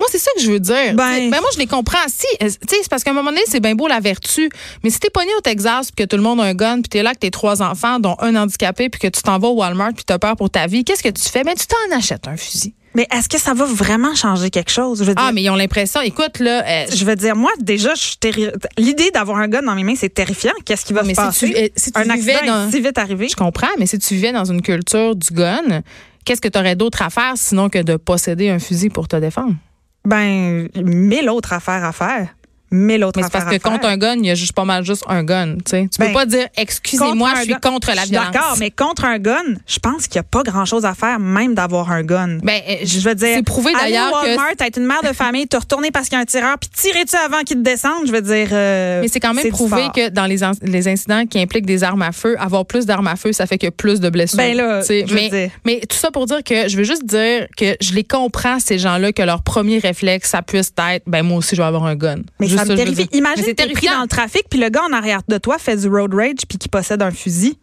Moi, 0.00 0.08
c'est 0.10 0.18
ça 0.18 0.30
que 0.36 0.42
je 0.42 0.50
veux 0.50 0.60
dire. 0.60 0.94
Ben- 0.94 1.30
sais, 1.30 1.40
moi, 1.40 1.48
je 1.54 1.58
les 1.58 1.66
comprends. 1.66 1.98
Si, 2.08 2.26
euh, 2.42 2.46
tu 2.46 2.50
sais, 2.68 2.76
c'est 2.82 2.88
parce 2.90 3.04
qu'à 3.04 3.12
un 3.12 3.14
moment 3.14 3.30
donné, 3.30 3.42
c'est 3.46 3.60
bien 3.60 3.74
beau 3.74 3.86
la 3.86 4.00
vertu. 4.00 4.50
Mais 4.82 4.90
si 4.90 4.98
t'es 4.98 5.08
pogné 5.10 5.30
au 5.38 5.40
Texas, 5.40 5.90
puis 5.92 6.04
que 6.04 6.08
tout 6.10 6.16
le 6.16 6.22
monde 6.22 6.40
a 6.40 6.44
un 6.44 6.54
gun, 6.54 6.80
puis 6.82 6.88
t'es 6.88 7.02
là 7.02 7.10
avec 7.10 7.20
tes 7.20 7.30
trois 7.30 7.62
enfants, 7.62 8.00
dont 8.00 8.16
un 8.18 8.34
handicapé, 8.34 8.88
puis 8.88 9.00
que 9.00 9.06
tu 9.06 9.22
t'en 9.22 9.38
vas 9.38 9.48
au 9.48 9.54
Walmart, 9.54 9.92
puis 9.94 10.04
t'as 10.04 10.18
peur 10.18 10.36
pour 10.36 10.50
ta 10.50 10.66
vie, 10.66 10.84
qu'est-ce 10.84 11.02
que 11.02 11.08
tu 11.10 11.22
fais? 11.22 11.44
Ben, 11.44 11.54
tu 11.54 11.66
t'en 11.66 11.96
achètes 11.96 12.26
un 12.26 12.36
fusil. 12.36 12.74
Mais 12.96 13.06
est-ce 13.12 13.28
que 13.28 13.38
ça 13.38 13.54
va 13.54 13.64
vraiment 13.64 14.14
changer 14.14 14.50
quelque 14.50 14.70
chose? 14.70 14.98
Je 15.00 15.04
veux 15.04 15.14
dire, 15.14 15.24
Ah, 15.26 15.32
mais 15.32 15.42
ils 15.42 15.50
ont 15.50 15.56
l'impression, 15.56 16.00
écoute, 16.00 16.38
là, 16.38 16.64
euh, 16.64 16.86
je 16.94 17.04
veux 17.04 17.16
dire, 17.16 17.34
moi, 17.34 17.50
déjà, 17.60 17.94
je 17.94 18.00
suis 18.02 18.16
terri- 18.18 18.50
L'idée 18.78 19.10
d'avoir 19.12 19.38
un 19.38 19.48
gun 19.48 19.62
dans 19.62 19.74
mes 19.74 19.82
mains, 19.84 19.96
c'est 19.96 20.12
terrifiant. 20.14 20.52
Qu'est-ce 20.64 20.84
qui 20.84 20.92
va 20.92 21.02
Mais 21.02 21.14
se 21.14 21.20
si 21.20 21.26
passer? 21.26 21.70
tu- 21.74 21.80
si 21.82 21.92
tu 21.92 22.00
un 22.00 22.08
accident 22.10 22.38
dans- 22.46 22.68
est 22.68 22.70
si 22.72 22.80
vite 22.80 22.98
arrivé. 22.98 23.28
je 23.28 23.34
comprends, 23.36 23.66
mais 23.78 23.86
si 23.86 23.98
tu 23.98 24.14
vivais 24.14 24.30
dans 24.32 24.44
une 24.44 24.62
culture 24.62 25.16
du 25.16 25.32
gun, 25.32 25.82
qu'est-ce 26.24 26.40
que 26.40 26.48
tu 26.48 26.56
aurais 26.58 26.76
d'autre 26.76 27.02
à 27.02 27.10
faire 27.10 27.32
sinon 27.36 27.68
que 27.68 27.78
de 27.80 27.96
posséder 27.96 28.48
un 28.50 28.58
fusil 28.60 28.90
pour 28.90 29.08
te 29.08 29.16
défendre? 29.16 29.54
Ben, 30.06 30.68
mille 30.76 31.30
autres 31.30 31.54
affaires 31.54 31.84
à 31.84 31.92
faire. 31.92 32.28
Mille 32.74 33.04
autres 33.04 33.18
Mais 33.20 33.24
c'est 33.26 33.32
parce 33.32 33.44
que 33.56 33.60
contre 33.62 33.86
un 33.86 33.96
gun, 33.96 34.14
il 34.16 34.26
y 34.26 34.30
a 34.30 34.34
juste 34.34 34.52
pas 34.52 34.64
mal 34.64 34.84
juste 34.84 35.04
un 35.08 35.22
gun. 35.22 35.54
Tu. 35.64 35.88
Tu 35.88 35.98
Ben, 35.98 36.08
peux 36.08 36.12
pas 36.12 36.26
dire 36.26 36.46
excusez-moi, 36.56 37.32
je 37.38 37.42
suis 37.42 37.54
contre 37.54 37.92
la 37.94 38.04
violence. 38.04 38.32
D'accord, 38.32 38.56
mais 38.58 38.70
contre 38.70 39.04
un 39.04 39.18
gun, 39.18 39.42
je 39.66 39.78
pense 39.78 40.06
qu'il 40.08 40.18
n'y 40.18 40.20
a 40.20 40.28
pas 40.28 40.42
grand-chose 40.42 40.84
à 40.84 40.94
faire, 40.94 41.18
même 41.18 41.54
d'avoir 41.54 41.90
un 41.90 42.02
gun. 42.02 42.38
Ben, 42.42 42.60
euh, 42.68 42.74
je 42.84 43.00
veux 43.00 43.14
dire, 43.14 43.36
c'est 43.36 43.42
prouvé 43.42 43.72
d'ailleurs 43.72 44.08
au 44.12 44.24
que 44.24 44.28
Walmart, 44.28 44.52
être 44.60 44.78
une 44.78 44.86
mère 44.86 45.02
de 45.02 45.12
famille, 45.14 45.46
te 45.46 45.56
retourner 45.56 45.90
parce 45.90 46.08
qu'il 46.08 46.16
y 46.16 46.18
a 46.18 46.22
un 46.22 46.26
tireur, 46.26 46.56
puis 46.58 46.68
tirer-tu 46.74 47.16
avant 47.16 47.40
qu'il 47.42 47.58
te 47.58 47.62
descende, 47.62 48.06
je 48.06 48.12
veux 48.12 48.22
dire. 48.22 48.48
euh, 48.52 49.00
Mais 49.02 49.08
c'est 49.08 49.20
quand 49.20 49.34
même 49.34 49.48
prouvé 49.50 49.84
que 49.94 50.08
dans 50.10 50.26
les, 50.26 50.38
les 50.62 50.88
incidents 50.88 51.24
qui 51.26 51.40
impliquent 51.40 51.66
des 51.66 51.84
armes 51.84 52.02
à 52.02 52.12
feu, 52.12 52.36
avoir 52.38 52.64
plus 52.66 52.86
d'armes 52.86 53.06
à 53.06 53.16
feu, 53.16 53.32
ça 53.32 53.46
fait 53.46 53.58
que 53.58 53.68
plus 53.70 54.00
de 54.00 54.08
blessures. 54.10 54.36
Ben 54.38 54.56
là, 54.56 54.80
je 54.80 55.14
mais, 55.14 55.28
dire. 55.28 55.50
mais 55.64 55.80
tout 55.88 55.96
ça 55.96 56.10
pour 56.10 56.26
dire 56.26 56.42
que 56.44 56.68
je 56.68 56.76
veux 56.76 56.84
juste 56.84 57.04
dire 57.04 57.46
que 57.56 57.76
je 57.80 57.92
les 57.94 58.04
comprends, 58.04 58.58
ces 58.58 58.78
gens-là, 58.78 59.12
que 59.12 59.22
leur 59.22 59.42
premier 59.42 59.78
réflexe, 59.78 60.30
ça 60.30 60.42
puisse 60.42 60.72
être, 60.90 61.02
ben 61.06 61.22
moi 61.22 61.38
aussi, 61.38 61.54
je 61.56 61.60
vais 61.62 61.66
avoir 61.66 61.84
un 61.84 61.94
gun. 61.94 62.16
Mais 62.40 62.46
Juste 62.46 62.63
ça 62.64 62.72
me 62.72 62.76
terrifie. 62.76 63.08
Imagine 63.12 63.44
c'est 63.44 63.54
t'es 63.54 63.68
pris 63.68 63.86
dans 63.86 64.02
le 64.02 64.08
trafic, 64.08 64.44
puis 64.48 64.58
le 64.58 64.68
gars 64.68 64.82
en 64.88 64.92
arrière 64.92 65.20
de 65.28 65.38
toi 65.38 65.58
fait 65.58 65.76
du 65.76 65.88
road 65.88 66.14
rage, 66.14 66.46
puis 66.48 66.58
qui 66.58 66.68
possède 66.68 67.02
un 67.02 67.10
fusil. 67.10 67.58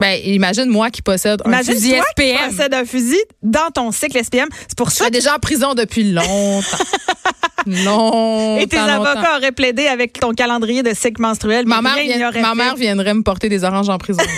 Ben, 0.00 0.18
imagine 0.24 0.66
moi 0.66 0.90
qui 0.90 1.02
possède 1.02 1.40
un 1.44 1.48
Imagine 1.48 1.74
fusil 1.74 1.90
toi 1.96 2.04
qui 2.16 2.22
SPM. 2.30 2.50
possède 2.50 2.74
un 2.74 2.84
fusil 2.84 3.18
dans 3.42 3.70
ton 3.74 3.90
cycle 3.92 4.22
SPM. 4.22 4.48
C'est 4.68 4.76
pour 4.76 4.90
ça 4.90 5.04
suis 5.04 5.10
déjà 5.10 5.34
en 5.36 5.38
prison 5.38 5.74
depuis 5.74 6.12
longtemps. 6.12 6.62
longtemps. 7.66 8.58
Et 8.58 8.66
tes 8.66 8.76
longtemps. 8.76 9.02
avocats 9.04 9.36
auraient 9.36 9.52
plaidé 9.52 9.86
avec 9.86 10.18
ton 10.20 10.32
calendrier 10.32 10.82
de 10.82 10.94
cycle 10.94 11.20
menstruel. 11.20 11.66
Ma 11.66 11.82
mère, 11.82 11.96
vient- 11.96 12.30
ma 12.40 12.54
mère 12.54 12.76
viendrait 12.76 13.14
me 13.14 13.22
porter 13.22 13.48
des 13.48 13.64
oranges 13.64 13.88
en 13.88 13.98
prison. 13.98 14.22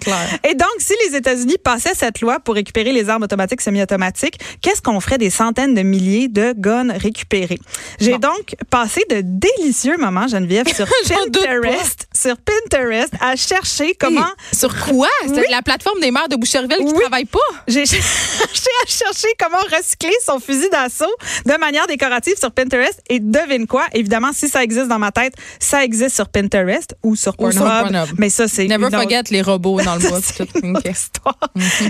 Clair. 0.00 0.38
Et 0.48 0.54
donc, 0.54 0.68
si 0.78 0.92
les 1.08 1.16
États-Unis 1.16 1.56
passaient 1.62 1.94
cette 1.94 2.20
loi 2.20 2.38
pour 2.38 2.54
récupérer 2.54 2.92
les 2.92 3.08
armes 3.08 3.22
automatiques 3.24 3.60
semi-automatiques, 3.60 4.38
qu'est-ce 4.62 4.80
qu'on 4.80 5.00
ferait 5.00 5.18
des 5.18 5.30
centaines 5.30 5.74
de 5.74 5.82
milliers 5.82 6.28
de 6.28 6.54
guns 6.56 6.92
récupérés? 6.96 7.58
J'ai 7.98 8.12
Bon. 8.12 8.18
donc 8.18 8.54
passé 8.70 9.02
de 9.10 9.22
délicieux 9.24 9.96
moments, 9.96 10.28
Geneviève, 10.28 10.68
sur. 10.72 10.86
Pinterest, 11.08 12.06
sur 12.14 12.36
Pinterest, 12.36 13.12
à 13.20 13.34
chercher 13.34 13.94
comment... 13.98 14.28
Sur 14.52 14.76
quoi? 14.78 14.97
C'est 15.26 15.30
Oui. 15.32 15.44
la 15.50 15.62
plateforme 15.62 16.00
des 16.00 16.10
maires 16.10 16.28
de 16.28 16.36
Boucherville 16.36 16.76
qui 16.78 16.84
Oui. 16.84 17.00
travaille 17.00 17.24
pas? 17.24 17.38
J'ai 17.66 17.84
cherché 17.86 18.70
à 18.84 18.86
chercher 18.88 19.28
comment 19.38 19.58
recycler 19.76 20.12
son 20.24 20.38
fusil 20.40 20.68
d'assaut 20.70 21.04
de 21.46 21.58
manière 21.58 21.86
décorative 21.86 22.34
sur 22.38 22.50
Pinterest. 22.52 23.00
Et 23.08 23.20
devine 23.20 23.66
quoi? 23.66 23.84
Évidemment, 23.92 24.30
si 24.32 24.48
ça 24.48 24.62
existe 24.62 24.88
dans 24.88 24.98
ma 24.98 25.10
tête, 25.12 25.34
ça 25.58 25.84
existe 25.84 26.14
sur 26.14 26.28
Pinterest 26.28 26.94
ou 27.02 27.16
sur 27.16 27.34
Ou 27.38 27.50
sur 27.52 27.62
Pornhub. 27.64 28.08
Mais 28.18 28.30
ça, 28.30 28.48
c'est 28.48 28.64
Never 28.66 28.74
une 28.76 28.84
autre- 28.86 29.00
forget 29.00 29.22
les 29.30 29.42
robots 29.42 29.80
dans 29.82 29.94
le 29.96 30.00
bois. 30.08 30.18
C'est 30.22 30.44
puis 30.46 30.60
tout. 30.60 30.66
une 30.66 30.78
histoire. 30.90 31.38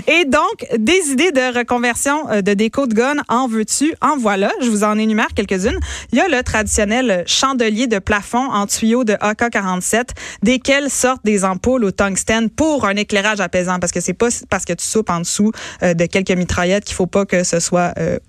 Et 0.07 0.25
donc, 0.25 0.65
des 0.77 0.99
idées 1.11 1.31
de 1.31 1.57
reconversion 1.57 2.29
euh, 2.31 2.41
de 2.41 2.53
déco 2.53 2.87
de 2.87 2.93
gun, 2.93 3.15
en 3.27 3.47
veux-tu? 3.47 3.93
En 4.01 4.17
voilà. 4.17 4.51
Je 4.61 4.69
vous 4.69 4.83
en 4.83 4.97
énumère 4.97 5.29
quelques-unes. 5.35 5.79
Il 6.11 6.17
y 6.17 6.21
a 6.21 6.27
le 6.27 6.41
traditionnel 6.43 7.23
chandelier 7.27 7.87
de 7.87 7.99
plafond 7.99 8.51
en 8.51 8.65
tuyau 8.67 9.03
de 9.03 9.13
AK-47, 9.13 10.09
desquels 10.43 10.89
sortent 10.89 11.23
des 11.23 11.45
ampoules 11.45 11.83
au 11.85 11.91
tungstène 11.91 12.49
pour 12.49 12.85
un 12.85 12.95
éclairage 12.99 13.39
apaisant, 13.39 13.79
parce 13.79 13.91
que 13.91 14.01
c'est 14.01 14.13
pas 14.13 14.27
parce 14.49 14.65
que 14.65 14.73
tu 14.73 14.85
soupes 14.85 15.09
en 15.09 15.19
dessous 15.19 15.51
euh, 15.83 15.93
de 15.93 16.05
quelques 16.05 16.31
mitraillettes 16.31 16.85
qu'il 16.85 16.95
faut 16.95 17.07
pas 17.07 17.25
que 17.25 17.43
ce 17.43 17.59
soit 17.59 17.93
euh, 17.97 18.19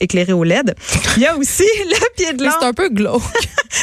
éclairé 0.00 0.32
au 0.32 0.44
LED. 0.44 0.74
Il 1.16 1.22
y 1.22 1.26
a 1.26 1.36
aussi 1.36 1.62
le 1.84 2.14
pied 2.16 2.32
de 2.32 2.44
c'est 2.44 2.66
un 2.66 2.72
peu 2.72 2.88
glauque. 2.88 3.22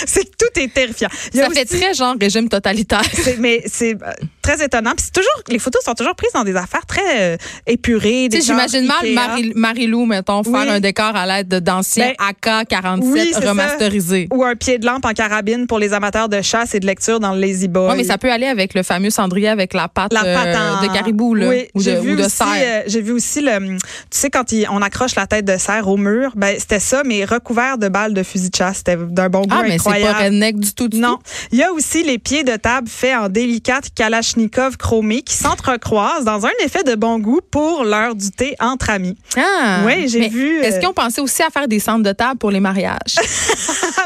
C'est 0.06 0.26
que 0.26 0.36
tout 0.38 0.60
est 0.60 0.74
terrifiant. 0.74 1.08
Il 1.34 1.40
y 1.40 1.42
a 1.42 1.46
Ça 1.48 1.52
fait 1.52 1.66
très 1.66 1.94
genre 1.94 2.16
régime 2.20 2.50
totalitaire. 2.50 3.02
mais 3.40 3.64
c'est 3.68 3.94
euh, 3.94 4.12
très 4.48 4.64
étonnant. 4.64 4.92
Puis 4.96 5.06
c'est 5.06 5.14
toujours, 5.14 5.44
les 5.50 5.60
photos 5.60 5.84
sont 5.84 5.94
toujours 5.94 6.16
prises 6.16 6.32
dans 6.34 6.44
des 6.44 6.56
affaires 6.56 6.86
très 6.86 7.34
euh, 7.34 7.38
épurées. 7.66 8.30
Tu 8.32 8.38
sais, 8.38 8.46
j'imagine 8.46 8.86
mal 8.86 9.14
Marie, 9.14 9.52
Marie-Lou, 9.56 10.06
mettons, 10.06 10.44
faire 10.44 10.72
un 10.72 10.80
décor 10.80 11.16
à 11.16 11.26
l'aide 11.26 11.50
d'anciens 11.50 12.14
ben, 12.18 12.64
AK-47 12.66 13.46
remasterisés. 13.46 14.28
Ou 14.32 14.44
un 14.44 14.56
pied 14.56 14.78
de 14.78 14.86
lampe 14.86 15.06
en 15.06 15.14
carabine 15.14 15.68
pour 15.68 15.80
les 15.80 15.94
amateurs 15.94 16.30
de 16.30 16.42
chasse 16.42 16.74
et 16.76 16.80
de 16.80 16.86
lecture 16.86 17.20
dans 17.20 17.34
le 17.34 17.42
Lazy 17.42 17.68
Boy. 17.68 17.92
Oui, 17.92 17.98
mais 17.98 18.04
ça 18.04 18.18
peut 18.18 18.32
aller 18.32 18.46
avec 18.46 18.74
le 18.74 18.84
fameux 18.84 19.10
cendrier 19.10 19.50
avec 19.50 19.74
la 19.74 19.88
pâte 19.88 20.14
euh, 20.14 20.82
de 20.82 20.94
caribou, 20.94 21.36
là, 21.36 21.50
oui, 21.50 21.68
ou, 21.74 21.84
de, 21.84 21.92
vu 21.92 22.16
de 22.16 22.24
aussi, 22.24 22.44
euh, 22.44 22.84
J'ai 22.88 23.02
vu 23.02 23.12
aussi, 23.12 23.42
le, 23.42 23.60
tu 23.60 23.78
sais, 24.12 24.30
quand 24.30 24.46
on 24.72 24.82
accroche 24.82 25.16
la 25.16 25.28
tête 25.28 25.46
de 25.46 25.58
cerf 25.58 25.88
au 25.88 25.98
mur, 25.98 26.32
ben, 26.36 26.56
c'était 26.58 26.80
ça, 26.80 27.04
mais 27.04 27.26
recouvert 27.26 27.78
de 27.78 27.90
balles 27.90 28.14
de 28.14 28.24
fusil 28.24 28.50
de 28.50 28.56
chasse. 28.56 28.78
C'était 28.78 28.98
d'un 28.98 29.30
bon 29.30 29.42
goût 29.42 29.48
ah, 29.52 29.64
mais 29.64 29.78
c'est 29.78 30.02
pas 30.02 30.14
redneck 30.14 30.60
du 30.60 30.74
tout, 30.74 30.88
du 30.88 31.00
non. 31.00 31.20
Il 31.52 31.58
y 31.58 31.64
a 31.64 31.72
aussi 31.74 32.04
les 32.04 32.18
pieds 32.18 32.44
de 32.44 32.56
table 32.56 32.88
faits 32.88 33.16
en 33.18 33.30
délicate 33.30 33.90
kalachnikov 34.38 34.78
chromé 34.78 35.22
qui 35.22 35.36
s'entrecroisent 35.36 36.26
dans 36.26 36.46
un 36.46 36.52
effet 36.64 36.84
de 36.84 36.96
bon 36.96 37.20
goût 37.20 37.42
pour 37.52 37.84
l'heure 37.84 38.16
du 38.16 38.32
thé 38.32 38.56
entre 38.60 38.90
amis. 38.90 39.18
Ah! 39.36 39.82
Oui, 39.86 40.08
j'ai 40.08 40.30
vu. 40.30 40.60
Est-ce 40.60 40.78
euh, 40.78 40.80
qu'ils 40.80 40.90
ont 40.90 40.94
pensé 40.94 41.22
aussi 41.22 41.42
à 41.42 41.50
faire 41.50 41.68
des 41.68 41.80
centres 41.80 42.04
de 42.04 42.12
table 42.12 42.38
pour 42.38 42.52
les 42.52 42.60
mariages? 42.60 43.16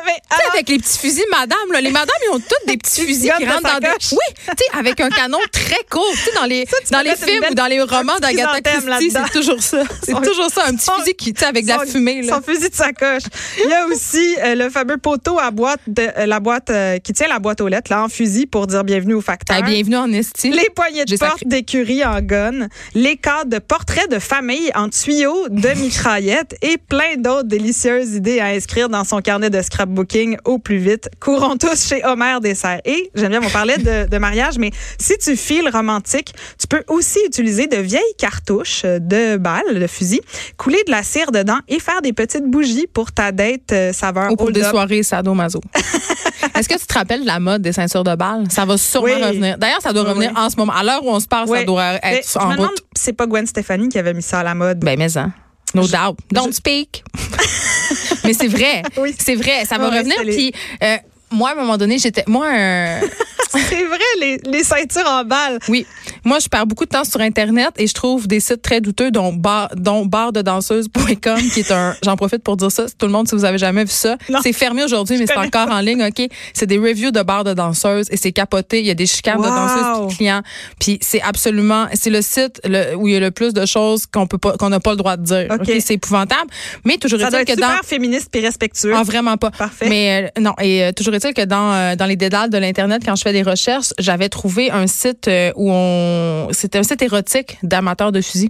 avec 0.51 0.69
les 0.69 0.77
petits 0.77 0.97
fusils, 0.97 1.25
madame, 1.31 1.71
là, 1.71 1.81
les 1.81 1.91
madames, 1.91 2.15
ils 2.25 2.35
ont 2.35 2.39
toutes 2.39 2.67
des 2.67 2.77
petits 2.77 3.01
fusils 3.05 3.31
qui 3.38 3.45
rentrent 3.45 3.61
dans 3.61 3.79
des. 3.79 3.88
Oui, 4.11 4.55
tu 4.57 4.77
avec 4.77 5.00
un 5.00 5.09
canon 5.09 5.39
très 5.51 5.83
court. 5.89 6.05
Tu 6.11 6.17
sais, 6.17 6.31
dans 6.35 6.45
les, 6.45 6.65
dans 6.91 7.01
les 7.01 7.15
films 7.15 7.43
ou 7.50 7.53
dans 7.53 7.67
les 7.67 7.81
romans 7.81 8.19
d'Agatha 8.19 8.61
Christie, 8.61 9.11
c'est 9.11 9.31
toujours 9.31 9.61
ça. 9.61 9.83
C'est 10.03 10.21
toujours 10.21 10.50
ça, 10.50 10.65
un 10.67 10.75
petit 10.75 10.89
fusil 10.97 11.13
qui, 11.15 11.33
tu 11.33 11.43
avec 11.43 11.65
de 11.65 11.69
la 11.69 11.85
fumée. 11.85 12.21
Là. 12.21 12.35
Son 12.35 12.41
fusil 12.41 12.69
de 12.69 12.75
sacoche. 12.75 13.23
Il 13.63 13.69
y 13.69 13.73
a 13.73 13.85
aussi 13.88 14.35
euh, 14.43 14.55
le 14.55 14.69
fameux 14.69 14.97
poteau 14.97 15.39
à 15.39 15.51
boîte, 15.51 15.81
de, 15.88 16.03
euh, 16.17 16.25
la 16.25 16.39
boîte 16.39 16.69
euh, 16.69 17.00
qui 17.00 17.13
tient 17.13 17.27
la 17.27 17.39
boîte 17.39 17.61
aux 17.61 17.67
lettres, 17.67 17.91
là, 17.91 18.03
en 18.03 18.09
fusil 18.09 18.45
pour 18.45 18.67
dire 18.67 18.83
bienvenue 18.83 19.13
au 19.13 19.21
facteur. 19.21 19.57
Ah, 19.59 19.61
bienvenue 19.61 19.97
en 19.97 20.11
Les 20.44 20.70
poignées 20.75 21.06
de 21.06 21.18
porte 21.18 21.46
d'écurie 21.46 22.04
en 22.04 22.22
gonne, 22.22 22.70
les 22.94 23.18
cadres 23.18 23.50
de 23.50 23.60
portraits 23.60 24.10
de 24.10 24.20
famille 24.20 24.72
en 24.75 24.90
tuyaux 24.90 25.48
de 25.50 25.70
mitraillettes 25.82 26.56
et 26.62 26.78
plein 26.78 27.18
d'autres 27.18 27.48
délicieuses 27.48 28.16
idées 28.16 28.40
à 28.40 28.48
inscrire 28.48 28.90
dans 28.90 29.04
son 29.04 29.22
carnet 29.22 29.50
de 29.50 29.62
scrapbooking 29.62 30.38
au 30.46 30.60
plus 30.60 30.78
vite. 30.78 31.10
Courons 31.20 31.58
tous 31.58 31.88
chez 31.88 32.04
Homer 32.06 32.38
Dessert. 32.42 32.82
Et 32.86 33.12
j'aime 33.16 33.30
bien, 33.30 33.42
on 33.44 33.50
parlait 33.50 33.78
de, 33.78 34.10
de 34.10 34.18
mariage, 34.18 34.58
mais 34.58 34.72
si 34.98 35.18
tu 35.18 35.36
files 35.36 35.70
romantique, 35.70 36.34
tu 36.60 36.68
peux 36.68 36.84
aussi 36.88 37.20
utiliser 37.25 37.68
de 37.68 37.78
vieilles 37.78 38.01
cartouches 38.18 38.84
de 38.84 39.38
balles, 39.38 39.80
de 39.80 39.88
fusil, 39.88 40.22
couler 40.58 40.84
de 40.86 40.92
la 40.92 41.04
cire 41.04 41.32
dedans 41.32 41.60
et 41.68 41.80
faire 41.80 42.01
des 42.01 42.13
petites 42.13 42.46
bougies 42.46 42.88
pour 42.88 43.12
ta 43.12 43.32
date 43.32 43.72
euh, 43.72 43.94
saveur. 43.94 44.32
Ou 44.32 44.36
pour 44.36 44.51
des 44.51 44.63
soirées 44.63 45.04
sadomaso. 45.04 45.62
Est-ce 46.55 46.69
que 46.69 46.77
tu 46.79 46.86
te 46.86 46.93
rappelles 46.93 47.21
de 47.21 47.27
la 47.27 47.39
mode 47.39 47.62
des 47.62 47.74
ceintures 47.74 48.03
de 48.03 48.15
balles? 48.15 48.45
Ça 48.50 48.65
va 48.65 48.77
sûrement 48.77 49.27
revenir. 49.27 49.57
D'ailleurs, 49.57 49.81
ça 49.81 49.93
doit 49.93 50.03
revenir 50.03 50.31
en 50.36 50.50
ce 50.50 50.57
moment. 50.57 50.74
À 50.74 50.83
l'heure 50.83 51.03
où 51.05 51.10
on 51.10 51.19
se 51.19 51.27
parle, 51.27 51.48
ça 51.48 51.63
doit 51.63 51.95
être 52.03 52.38
en 52.38 52.55
route. 52.55 52.83
C'est 52.95 53.13
pas 53.13 53.25
Gwen 53.25 53.45
Stefani 53.45 53.89
qui 53.89 54.00
avait 54.00 54.13
mis 54.13 54.21
ça 54.21 54.39
à 54.39 54.43
la 54.43 54.55
mode? 54.55 54.79
Ben, 54.79 54.98
mais 54.98 55.17
hein. 55.17 55.31
No 55.74 55.88
doubt. 55.88 56.17
Don't 56.31 56.51
speak. 56.51 57.03
mais 58.25 58.33
c'est 58.33 58.48
vrai. 58.48 58.83
Oui. 58.98 59.15
C'est 59.17 59.36
vrai. 59.36 59.65
Ça 59.65 59.77
va 59.77 59.89
revenir. 59.89 60.17
Puis, 60.21 60.51
euh, 60.83 60.98
moi, 61.31 61.50
à 61.50 61.51
un 61.53 61.55
moment 61.55 61.77
donné, 61.77 61.98
j'étais. 61.98 62.24
Moi, 62.27 62.48
c'est 63.50 63.86
vrai, 63.86 64.00
les, 64.19 64.38
les, 64.45 64.63
ceintures 64.63 65.07
en 65.07 65.24
balles. 65.24 65.60
Oui. 65.69 65.86
Moi, 66.24 66.40
je 66.40 66.48
perds 66.48 66.68
beaucoup 66.68 66.86
de 66.86 66.90
temps 66.90 67.04
sur 67.04 67.20
Internet 67.22 67.72
et 67.78 67.88
je 67.88 67.94
trouve 67.94 68.28
des 68.28 68.40
sites 68.40 68.62
très 68.62 68.82
douteux, 68.82 69.12
dont, 69.12 69.34
bar, 69.34 69.70
dont 69.75 70.06
bardedanseuse.com, 70.06 71.40
qui 71.54 71.60
est 71.60 71.72
un. 71.72 71.96
J'en 72.04 72.16
profite 72.16 72.44
pour 72.44 72.58
dire 72.58 72.72
ça. 72.72 72.86
Tout 72.98 73.06
le 73.06 73.12
monde, 73.12 73.28
si 73.28 73.36
vous 73.36 73.46
avez 73.46 73.58
jamais 73.58 73.84
vu 73.84 73.92
ça. 73.92 74.18
C'est 74.44 74.54
fermé 74.54 74.84
aujourd'hui, 74.84 75.18
mais 75.18 75.28
c'est 75.28 75.38
encore 75.38 75.70
en 75.70 75.80
ligne, 75.80 76.04
OK? 76.04 76.28
C'est 76.54 76.68
des 76.68 76.78
reviews 76.78 77.12
de 77.12 77.22
bars 77.22 77.44
de 77.44 77.54
danseuses 77.54 78.08
et 78.12 78.18
c'est 78.18 78.32
capoté. 78.32 78.80
Il 78.80 78.86
y 78.86 78.92
a 78.92 78.96
des 78.96 79.06
chicanes 79.06 79.42
de 79.42 79.48
danseuses 79.48 80.10
qui 80.10 80.18
clients. 80.18 80.42
Puis 80.80 81.00
c'est 81.01 81.22
absolument. 81.22 81.88
C'est 81.94 82.10
le 82.10 82.22
site 82.22 82.62
le, 82.63 82.96
où 82.96 83.08
il 83.08 83.13
y 83.13 83.18
a 83.18 83.20
le 83.20 83.32
plus 83.32 83.54
de 83.54 83.66
choses 83.66 84.06
qu'on 84.06 84.28
peut 84.28 84.38
pas, 84.38 84.58
qu'on 84.58 84.70
n'a 84.70 84.80
pas 84.80 84.92
le 84.92 84.98
droit 84.98 85.18
de 85.18 85.24
dire. 85.24 85.48
OK? 85.50 85.72
C'est 85.80 85.96
épouvantable. 85.96 86.50
Mais 86.86 86.98
toujours 86.98 87.22
est-il 87.22 87.46
que 87.46 87.54
super 87.54 87.82
féministe 87.84 88.36
et 88.36 88.40
respectueux. 88.40 88.94
Ah, 88.96 89.04
vraiment 89.04 89.38
pas. 89.38 89.51
Parfait. 89.51 89.90
Mais 89.90 90.32
euh, 90.38 90.42
non. 90.42 90.54
Et 90.62 90.84
euh, 90.84 90.92
toujours 90.92 91.13
est-il 91.13 91.34
que 91.34 91.46
dans, 91.46 91.74
euh, 91.74 91.96
dans 91.96 92.06
les 92.06 92.16
dédales 92.16 92.50
de 92.50 92.58
l'Internet, 92.58 93.01
quand 93.06 93.16
je 93.16 93.22
fais 93.22 93.34
des 93.34 93.44
recherches, 93.44 93.94
j'avais 94.00 94.30
trouvé 94.30 94.72
un 94.72 94.88
site 94.88 95.30
où 95.56 95.72
on 95.72 96.11
c'était 96.51 96.80
un 96.80 96.84
site 96.84 97.01
érotique 97.01 97.58
d'amateurs 97.63 98.12
de 98.12 98.22
fusils. 98.22 98.50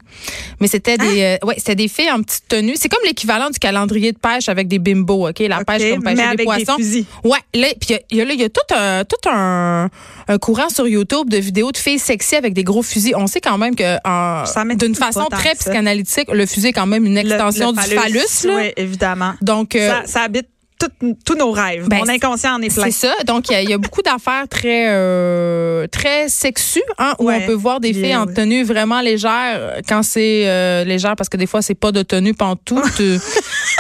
Mais 0.60 0.68
c'était 0.68 0.98
des 0.98 1.24
ah! 1.24 1.46
euh, 1.46 1.48
ouais, 1.48 1.56
c'était 1.58 1.76
des 1.76 1.88
filles 1.88 2.12
en 2.12 2.22
petite 2.22 2.48
tenue, 2.48 2.74
c'est 2.76 2.90
comme 2.90 3.04
l'équivalent 3.06 3.50
du 3.50 3.60
calendrier 3.60 4.12
de 4.12 4.18
pêche 4.18 4.50
avec 4.50 4.68
des 4.68 4.80
bimbos, 4.80 5.30
OK, 5.30 5.40
la 5.40 5.64
pêche 5.64 5.92
comme 5.92 6.04
pêcher 6.04 6.36
des 6.36 6.44
poissons. 6.44 6.78
Ouais, 7.24 7.40
là 7.54 7.68
puis 7.80 7.96
il 8.12 8.18
y, 8.18 8.22
a, 8.22 8.34
y 8.34 8.44
a 8.44 8.50
tout 8.50 8.76
un 8.76 9.04
tout 9.06 9.30
un, 9.30 9.90
un, 10.28 10.38
courant 10.38 10.70
sur 10.70 10.88
YouTube 10.88 11.30
de 11.30 11.38
vidéos 11.38 11.72
de 11.72 11.78
filles 11.78 12.00
sexy 12.00 12.36
avec 12.36 12.54
des 12.54 12.64
gros 12.64 12.84
fusils. 12.84 13.16
On 13.16 13.28
sait 13.28 13.42
quand 13.42 13.58
même 13.58 13.76
que 13.76 14.76
d'une 14.76 14.96
façon 14.96 15.26
très 15.30 15.56
psychanalytique, 15.56 16.30
le 16.32 16.46
fusil 16.46 16.68
est 16.68 16.74
quand 16.74 16.88
même 16.88 17.06
une 17.06 17.18
extension 17.18 17.72
du 17.72 17.82
phallus 17.82 18.46
là. 18.46 18.56
Oui, 18.56 18.72
évidemment. 18.78 19.34
Donc 19.42 19.76
euh, 19.76 19.90
ça, 19.90 20.02
ça 20.06 20.22
habite 20.22 20.48
tous 21.26 21.36
nos 21.36 21.52
rêves. 21.52 21.88
Ben, 21.88 22.00
Mon 22.00 22.10
inconscient 22.10 22.56
en 22.56 22.62
est 22.62 22.74
plein. 22.74 22.86
C'est 22.86 23.08
ça. 23.08 23.14
Donc, 23.26 23.50
il 23.50 23.70
y, 23.70 23.74
a 23.74 23.78
beaucoup 23.78 24.02
d'affaires 24.02 24.48
très, 24.50 24.88
euh, 24.90 25.88
très 25.88 26.30
sexues, 26.30 26.82
hein, 26.98 27.14
où 27.20 27.30
on 27.32 27.42
peut 27.42 27.54
voir 27.54 27.80
des 27.80 27.94
filles 27.94 28.16
en 28.16 28.26
tenue 28.26 28.64
vraiment 28.64 29.02
légère, 29.02 29.82
quand 29.88 30.04
c'est 30.04 30.48
euh, 30.48 30.84
légère, 30.84 31.16
parce 31.16 31.30
que 31.30 31.38
des 31.38 31.48
fois, 31.48 31.62
c'est 31.62 31.76
pas 31.76 31.92
de 31.92 32.04
tenue 32.04 32.34
pantoute, 32.34 33.02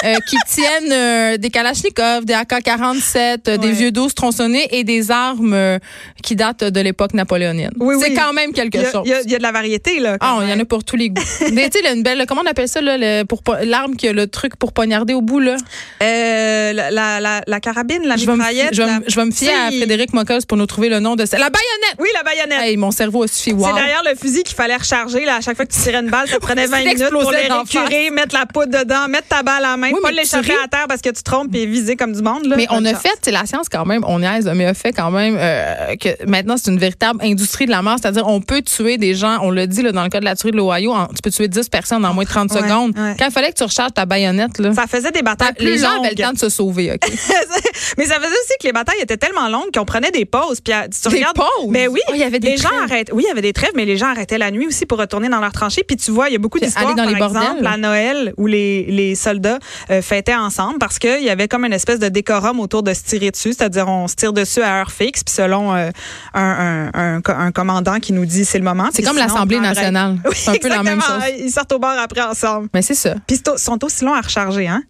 euh, 0.03 0.07
euh, 0.11 0.15
qui 0.27 0.37
tiennent 0.47 0.91
euh, 0.91 1.37
des 1.37 1.49
Kalachnikov, 1.49 2.25
des 2.25 2.33
AK-47, 2.33 3.57
des 3.57 3.71
vieux 3.71 3.91
12 3.91 4.13
tronçonnés 4.13 4.67
et 4.71 4.83
des 4.83 5.11
armes 5.11 5.79
qui 6.23 6.35
datent 6.35 6.63
de 6.63 6.79
l'époque 6.79 7.13
napoléonienne. 7.13 7.71
Oui, 7.79 7.95
c'est 7.99 8.13
quand 8.13 8.33
même 8.33 8.53
quelque 8.53 8.83
chose. 8.83 9.03
Il 9.05 9.11
y, 9.31 9.35
a 9.35 9.37
de 9.37 9.43
la 9.43 9.51
variété, 9.51 9.99
là. 9.99 10.17
Ah, 10.19 10.39
il 10.43 10.49
y 10.49 10.53
en 10.53 10.59
a 10.59 10.65
pour 10.65 10.83
tous 10.83 10.95
les 10.95 11.09
goûts. 11.09 11.21
Mais 11.53 11.69
tu 11.69 11.79
sais, 11.79 11.93
une 11.93 12.03
belle, 12.03 12.25
comment 12.27 12.41
on 12.45 12.49
appelle 12.49 12.67
ça, 12.67 12.81
là, 12.81 13.25
pour 13.25 13.41
l'arme 13.63 13.95
qui 13.95 14.07
a 14.07 14.13
le 14.13 14.27
truc 14.27 14.55
pour 14.55 14.73
poignarder 14.73 15.13
au 15.13 15.21
bout, 15.21 15.39
là? 15.39 15.57
Euh, 16.01 16.73
la, 16.73 17.19
la, 17.19 17.41
la, 17.45 17.59
carabine, 17.59 18.03
la 18.05 18.15
mitraillette. 18.15 18.73
Je 18.73 19.15
vais, 19.15 19.25
me 19.25 19.31
fier 19.31 19.53
à 19.53 19.71
Frédéric 19.71 20.13
Mocos 20.13 20.45
pour 20.47 20.57
nous 20.57 20.65
trouver 20.65 20.89
le 20.89 20.99
nom 20.99 21.15
de 21.15 21.25
ça. 21.25 21.37
La 21.37 21.49
baïonnette! 21.49 21.97
Oui, 21.99 22.09
la 22.13 22.23
baïonnette. 22.23 22.61
Hey, 22.61 22.77
mon 22.77 22.91
cerveau 22.91 23.23
a 23.23 23.27
suffi. 23.27 23.53
Wow. 23.53 23.67
C'est 23.67 23.73
derrière 23.73 24.03
le 24.03 24.15
fusil 24.15 24.43
qu'il 24.43 24.55
fallait 24.55 24.75
recharger. 24.75 25.25
Là, 25.25 25.37
à 25.37 25.41
chaque 25.41 25.55
fois 25.55 25.65
que 25.65 25.73
tu 25.73 25.79
tirais 25.79 25.99
une 25.99 26.09
balle, 26.09 26.27
ça 26.27 26.39
prenait 26.41 26.65
20 26.65 26.77
minutes 26.79 27.09
pour 27.11 27.31
les 27.31 27.47
récurer, 27.47 28.09
mettre 28.09 28.35
la 28.35 28.45
poudre 28.45 28.79
dedans, 28.79 29.07
mettre 29.07 29.27
ta 29.27 29.43
balle 29.43 29.65
à 29.65 29.71
la 29.71 29.77
main, 29.77 29.90
oui, 29.93 29.99
pas 30.01 30.11
l'échapper 30.11 30.53
à 30.63 30.67
terre 30.67 30.85
parce 30.87 31.01
que 31.01 31.09
tu 31.09 31.23
trompes 31.23 31.53
et 31.53 31.65
viser 31.65 31.95
comme 31.95 32.13
du 32.13 32.21
monde. 32.21 32.45
Là, 32.45 32.55
mais 32.55 32.67
on 32.69 32.83
a 32.85 32.93
fait, 32.95 33.17
c'est 33.21 33.31
la 33.31 33.45
science 33.45 33.67
quand 33.69 33.85
même, 33.85 34.03
on 34.07 34.21
aise, 34.21 34.49
mais 34.53 34.65
a 34.65 34.73
fait 34.73 34.93
quand 34.93 35.11
même 35.11 35.37
euh, 35.39 35.95
que 35.95 36.09
maintenant 36.27 36.55
c'est 36.57 36.71
une 36.71 36.79
véritable 36.79 37.19
industrie 37.23 37.65
de 37.65 37.71
la 37.71 37.81
mort. 37.81 37.97
C'est-à-dire, 38.01 38.27
on 38.27 38.41
peut 38.41 38.61
tuer 38.61 38.97
des 38.97 39.15
gens, 39.15 39.39
on 39.41 39.51
l'a 39.51 39.67
dit 39.67 39.81
là, 39.81 39.91
dans 39.91 40.03
le 40.03 40.09
cas 40.09 40.19
de 40.19 40.25
la 40.25 40.35
tuerie 40.35 40.51
de 40.51 40.57
l'Ohio, 40.57 40.93
tu 41.15 41.21
peux 41.23 41.31
tuer 41.31 41.47
10 41.47 41.69
personnes 41.69 42.05
en 42.05 42.13
moins 42.13 42.23
de 42.23 42.29
30 42.29 42.51
secondes. 42.51 42.93
Quand 42.95 43.25
il 43.25 43.31
fallait 43.31 43.51
que 43.51 43.57
tu 43.57 43.63
recharges 43.63 43.93
ta 43.93 44.05
baïonnette, 44.05 44.59
là, 44.59 44.73
ça 44.73 44.87
faisait 44.87 45.11
des 45.11 45.21
batailles 45.21 45.53
plus 45.53 45.65
Les 45.65 45.77
gens 45.77 45.99
avaient 45.99 46.09
le 46.09 46.15
temps 46.15 46.33
de 46.33 46.39
se 46.39 46.49
sauver. 46.49 46.91
OK? 46.93 46.99
mais 47.97 48.05
ça 48.05 48.15
faisait 48.15 48.27
aussi 48.27 48.53
que 48.59 48.67
les 48.67 48.73
batailles 48.73 49.01
étaient 49.01 49.17
tellement 49.17 49.47
longues 49.47 49.71
qu'on 49.73 49.85
prenait 49.85 50.11
des 50.11 50.25
pauses. 50.25 50.61
Puis, 50.61 50.73
tu 51.01 51.09
des 51.09 51.25
pauses? 51.35 51.69
Mais 51.69 51.87
oui, 51.87 51.99
oh, 52.09 52.11
il 52.13 52.19
y 52.19 52.23
avait 52.23 52.39
des 52.39 52.51
les 52.51 52.57
gens 52.57 52.69
arrêtent. 52.83 53.11
Oui, 53.13 53.23
il 53.25 53.27
y 53.27 53.31
avait 53.31 53.41
des 53.41 53.53
trêves, 53.53 53.71
mais 53.75 53.85
les 53.85 53.97
gens 53.97 54.07
arrêtaient 54.07 54.37
la 54.37 54.51
nuit 54.51 54.67
aussi 54.67 54.85
pour 54.85 54.97
retourner 54.97 55.29
dans 55.29 55.39
leur 55.39 55.51
tranchée. 55.51 55.83
Puis 55.83 55.97
tu 55.97 56.11
vois, 56.11 56.29
il 56.29 56.33
y 56.33 56.35
a 56.35 56.39
beaucoup 56.39 56.59
d'histoires, 56.59 56.95
par 56.95 57.05
les 57.05 57.13
exemple, 57.13 57.65
à 57.65 57.77
Noël, 57.77 58.33
où 58.37 58.47
les, 58.47 58.85
les 58.85 59.15
soldats 59.15 59.59
euh, 59.89 60.01
fêtaient 60.01 60.35
ensemble 60.35 60.79
parce 60.79 60.99
qu'il 60.99 61.23
y 61.23 61.29
avait 61.29 61.47
comme 61.47 61.65
une 61.65 61.73
espèce 61.73 61.99
de 61.99 62.09
décorum 62.09 62.59
autour 62.59 62.83
de 62.83 62.93
se 62.93 63.03
tirer 63.03 63.31
dessus. 63.31 63.53
C'est-à-dire, 63.53 63.87
on 63.87 64.07
se 64.07 64.15
tire 64.15 64.33
dessus 64.33 64.61
à 64.61 64.79
heure 64.79 64.91
fixe, 64.91 65.23
puis 65.23 65.33
selon 65.33 65.73
euh, 65.75 65.89
un, 66.33 66.89
un, 66.93 67.21
un, 67.25 67.51
commandant 67.51 67.99
qui 67.99 68.13
nous 68.13 68.25
dit 68.25 68.45
c'est 68.45 68.57
le 68.57 68.63
moment. 68.63 68.89
C'est 68.93 69.03
comme 69.03 69.17
l'Assemblée 69.17 69.59
nationale. 69.59 70.17
c'est 70.33 70.51
un 70.51 70.55
peu 70.55 70.69
la 70.69 70.83
même 70.83 71.01
chose. 71.01 71.23
Ils 71.39 71.51
sortent 71.51 71.71
au 71.71 71.79
bar 71.79 71.97
après 71.99 72.21
ensemble. 72.21 72.69
Mais 72.73 72.81
c'est 72.81 72.95
ça. 72.95 73.15
Puis 73.27 73.37
ils 73.37 73.59
sont 73.59 73.83
aussi 73.83 74.05
longs 74.05 74.13
à 74.13 74.21
recharger, 74.21 74.67
hein? 74.67 74.83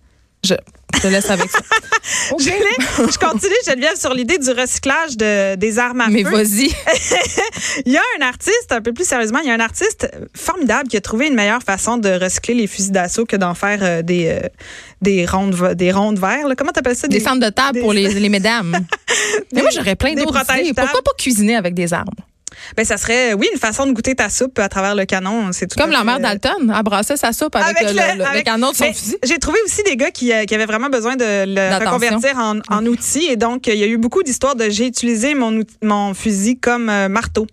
Je, 0.43 0.55
te 0.99 1.07
laisse 1.07 1.29
avec 1.29 1.49
ça. 1.49 1.59
je, 2.39 3.17
continue, 3.17 3.53
Geneviève, 3.65 3.97
sur 3.97 4.13
l'idée 4.13 4.37
du 4.37 4.49
recyclage 4.51 5.17
de, 5.17 5.55
des 5.55 5.79
armes 5.79 6.01
à 6.01 6.05
feu. 6.05 6.11
Mais 6.11 6.23
vas-y. 6.23 6.71
il 7.85 7.91
y 7.91 7.97
a 7.97 8.01
un 8.19 8.25
artiste, 8.25 8.71
un 8.71 8.81
peu 8.81 8.93
plus 8.93 9.07
sérieusement, 9.07 9.39
il 9.39 9.47
y 9.47 9.51
a 9.51 9.53
un 9.53 9.59
artiste 9.59 10.09
formidable 10.35 10.89
qui 10.89 10.97
a 10.97 11.01
trouvé 11.01 11.27
une 11.27 11.35
meilleure 11.35 11.63
façon 11.63 11.97
de 11.97 12.09
recycler 12.09 12.53
les 12.53 12.67
fusils 12.67 12.91
d'assaut 12.91 13.25
que 13.25 13.35
d'en 13.35 13.53
faire 13.53 13.79
euh, 13.81 14.01
des, 14.01 14.27
euh, 14.27 14.47
des 15.01 15.25
rondes 15.25 15.73
des 15.73 15.91
rondes 15.91 16.19
verts. 16.19 16.45
Comment 16.57 16.71
t'appelles 16.71 16.95
ça? 16.95 17.07
Des, 17.07 17.19
centres 17.19 17.45
de 17.45 17.49
table 17.49 17.81
pour 17.81 17.93
les, 17.93 18.07
les 18.13 18.29
mesdames. 18.29 18.77
Mais 19.53 19.61
moi, 19.61 19.71
j'aurais 19.73 19.95
plein 19.95 20.13
d'autres 20.13 20.43
idées. 20.59 20.73
Pourquoi 20.73 21.01
pas 21.01 21.11
cuisiner 21.17 21.55
avec 21.55 21.73
des 21.73 21.93
armes? 21.93 22.09
Ben 22.75 22.85
ça 22.85 22.97
serait 22.97 23.33
oui 23.33 23.47
une 23.53 23.59
façon 23.59 23.85
de 23.85 23.91
goûter 23.91 24.15
ta 24.15 24.29
soupe 24.29 24.59
à 24.59 24.69
travers 24.69 24.95
le 24.95 25.05
canon, 25.05 25.51
c'est 25.51 25.67
tout 25.67 25.79
Comme 25.79 25.91
la 25.91 26.03
mère 26.03 26.19
Dalton, 26.19 26.73
elle 26.75 26.83
brassait 26.83 27.17
sa 27.17 27.33
soupe 27.33 27.55
avec, 27.55 27.81
le, 27.81 28.43
canon 28.43 28.71
de 28.71 28.75
son 28.75 28.93
fusil. 28.93 29.17
J'ai 29.23 29.37
trouvé 29.37 29.57
aussi 29.65 29.83
des 29.83 29.95
gars 29.95 30.11
qui, 30.11 30.31
euh, 30.31 30.45
qui 30.45 30.55
avaient 30.55 30.65
vraiment 30.65 30.89
besoin 30.89 31.15
de 31.15 31.25
le 31.25 31.79
reconvertir 31.79 32.37
en, 32.37 32.59
en 32.69 32.85
outil 32.85 33.25
et 33.29 33.35
donc 33.35 33.67
il 33.67 33.75
y 33.75 33.83
a 33.83 33.87
eu 33.87 33.97
beaucoup 33.97 34.23
d'histoires 34.23 34.55
de 34.55 34.69
j'ai 34.69 34.87
utilisé 34.87 35.35
mon 35.35 35.61
mon 35.81 36.13
fusil 36.13 36.57
comme 36.57 36.89
euh, 36.89 37.09
marteau 37.09 37.47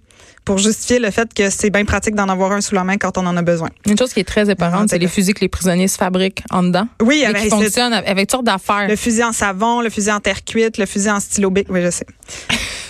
pour 0.48 0.56
justifier 0.56 0.98
le 0.98 1.10
fait 1.10 1.34
que 1.34 1.50
c'est 1.50 1.68
bien 1.68 1.84
pratique 1.84 2.14
d'en 2.14 2.26
avoir 2.30 2.52
un 2.52 2.62
sous 2.62 2.74
la 2.74 2.82
main 2.82 2.96
quand 2.96 3.18
on 3.18 3.26
en 3.26 3.36
a 3.36 3.42
besoin. 3.42 3.68
Une 3.86 3.98
chose 3.98 4.14
qui 4.14 4.20
est 4.20 4.24
très 4.24 4.48
éparante, 4.48 4.88
c'est 4.88 4.98
les 4.98 5.06
fusils 5.06 5.34
que 5.34 5.42
les 5.42 5.48
prisonniers 5.48 5.88
se 5.88 5.98
fabriquent 5.98 6.42
en 6.50 6.62
dedans. 6.62 6.88
Oui, 7.02 7.22
avec, 7.22 7.42
qui 7.42 7.50
fonctionnent 7.50 7.92
avec 7.92 8.20
toutes 8.20 8.30
sortes 8.30 8.46
d'affaires. 8.46 8.88
Le 8.88 8.96
fusil 8.96 9.22
en 9.24 9.32
savon, 9.32 9.82
le 9.82 9.90
fusil 9.90 10.10
en 10.10 10.20
terre 10.20 10.42
cuite, 10.46 10.78
le 10.78 10.86
fusil 10.86 11.10
en 11.10 11.20
stylo 11.20 11.50
bic, 11.50 11.66
oui, 11.68 11.82
je 11.82 11.90
sais. 11.90 12.06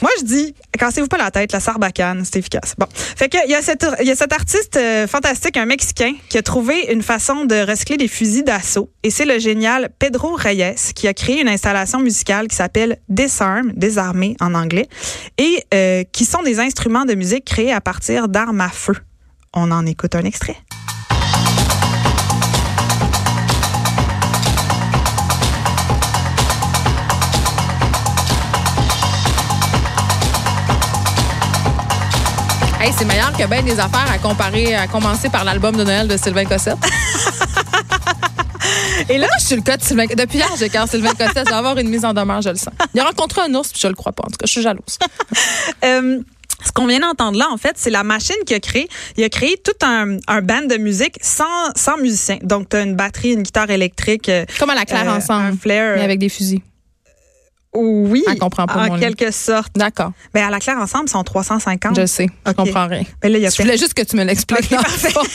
Moi, 0.01 0.11
je 0.19 0.25
dis, 0.25 0.55
cassez-vous 0.79 1.09
pas 1.09 1.19
la 1.19 1.31
tête, 1.31 1.53
la 1.53 1.61
sarbacane, 1.61 2.25
c'est 2.25 2.39
efficace. 2.39 2.75
Bon. 2.79 2.87
Fait 2.95 3.29
que, 3.29 3.39
il 3.47 3.51
y 3.51 3.55
a 4.11 4.17
cet 4.17 4.33
artiste 4.33 4.77
euh, 4.77 5.07
fantastique, 5.07 5.57
un 5.57 5.67
Mexicain, 5.67 6.15
qui 6.29 6.39
a 6.39 6.43
trouvé 6.43 6.93
une 6.93 7.03
façon 7.03 7.45
de 7.45 7.69
recycler 7.69 7.97
des 7.97 8.09
fusils 8.09 8.45
d'assaut. 8.45 8.91
Et 9.03 9.11
c'est 9.11 9.25
le 9.25 9.39
génial 9.39 9.91
Pedro 9.99 10.35
Reyes 10.35 10.75
qui 10.95 11.09
a 11.09 11.15
créé 11.15 11.41
une 11.41 11.49
installation 11.49 12.01
musicale 12.01 12.49
qui 12.49 12.57
s'appelle 12.57 12.99
Disarm, 13.09 13.73
désarmé 13.75 14.37
en 14.41 14.55
anglais, 14.55 14.89
et 15.37 15.65
euh, 15.75 16.05
qui 16.13 16.25
sont 16.25 16.43
des 16.43 16.61
instruments 16.61 17.05
de 17.05 17.15
musique 17.15 17.45
créés 17.45 17.73
à 17.73 17.81
partir 17.81 18.29
d'armes 18.29 18.61
à 18.61 18.69
feu. 18.69 18.95
On 19.55 19.71
en 19.71 19.87
écoute 19.87 20.15
un 20.15 20.25
extrait. 20.25 20.57
Hey, 32.89 32.95
c'est 32.97 33.05
meilleur 33.05 33.31
que 33.37 33.47
bien 33.47 33.63
des 33.63 33.79
affaires 33.79 34.11
à 34.11 34.17
comparer, 34.17 34.75
à 34.75 34.87
commencer 34.87 35.29
par 35.29 35.45
l'album 35.45 35.77
de 35.77 35.85
Noël 35.85 36.09
de 36.09 36.17
Sylvain 36.17 36.47
Cossette. 36.47 36.79
Et 39.11 39.19
là, 39.19 39.27
je 39.39 39.45
suis 39.45 39.57
le 39.57 39.61
cas 39.61 39.77
de 39.77 39.83
Sylvain. 39.83 40.07
Depuis 40.07 40.39
hier, 40.39 40.49
j'ai 40.59 40.71
Sylvain 40.71 41.11
Cossette. 41.11 41.45
Je 41.45 41.51
vais 41.51 41.53
avoir 41.53 41.77
une 41.77 41.91
mise 41.91 42.07
en 42.07 42.15
demeure, 42.15 42.41
je 42.41 42.49
le 42.49 42.57
sens. 42.57 42.73
Il 42.95 43.01
a 43.01 43.05
rencontré 43.05 43.43
un 43.43 43.55
ours, 43.55 43.69
puis 43.73 43.81
je 43.83 43.89
le 43.89 43.95
crois 43.95 44.13
pas. 44.13 44.23
En 44.27 44.31
tout 44.31 44.39
cas, 44.39 44.47
je 44.47 44.53
suis 44.53 44.63
jalouse. 44.63 44.99
Euh, 45.85 46.21
ce 46.65 46.73
qu'on 46.73 46.87
vient 46.87 47.01
d'entendre 47.01 47.39
là, 47.39 47.49
en 47.53 47.59
fait, 47.59 47.73
c'est 47.77 47.91
la 47.91 48.03
machine 48.05 48.35
qui 48.47 48.55
a 48.55 48.61
créé. 48.61 48.89
Il 49.19 49.25
a 49.25 49.29
créé 49.29 49.61
tout 49.63 49.87
un, 49.87 50.17
un 50.27 50.41
band 50.41 50.63
de 50.63 50.79
musique 50.79 51.17
sans, 51.21 51.45
sans 51.77 51.99
musiciens. 51.99 52.39
Donc, 52.43 52.71
tu 52.71 52.77
as 52.77 52.81
une 52.81 52.97
batterie, 52.97 53.33
une 53.35 53.43
guitare 53.43 53.69
électrique. 53.71 54.31
euh, 54.31 54.47
Comme 54.59 54.71
à 54.71 54.75
la 54.75 54.87
claire 54.87 55.13
euh, 55.13 55.17
ensemble. 55.19 55.49
Un 55.53 55.57
flair. 55.59 55.97
Mais 55.97 56.05
avec 56.05 56.19
des 56.19 56.31
fusils. 56.31 56.63
Oui. 57.75 58.25
Elle 58.29 58.39
comprend 58.39 58.67
pas, 58.67 58.87
En 58.87 58.87
mon 58.89 58.99
quelque 58.99 59.31
sorte. 59.31 59.73
D'accord. 59.77 60.13
Mais 60.35 60.41
à 60.41 60.51
la 60.51 60.59
claire 60.59 60.79
ensemble, 60.79 61.09
sont 61.09 61.23
350. 61.23 61.99
Je 62.01 62.07
sais. 62.07 62.27
Je 62.47 62.53
comprends 62.53 62.87
rien. 62.89 63.03
Mais 63.23 63.29
là, 63.29 63.39
il 63.39 63.43
y 63.43 63.47
a 63.47 63.51
Je 63.51 63.61
voulais 63.63 63.77
juste 63.77 63.95
que 63.95 64.03
tu 64.03 64.17
me 64.17 64.25
l'expliques. 64.25 64.61
Ok, 64.61 64.71
dans 64.71 64.77
le 64.79 64.83
parfait. 64.85 65.11
fond. 65.11 65.21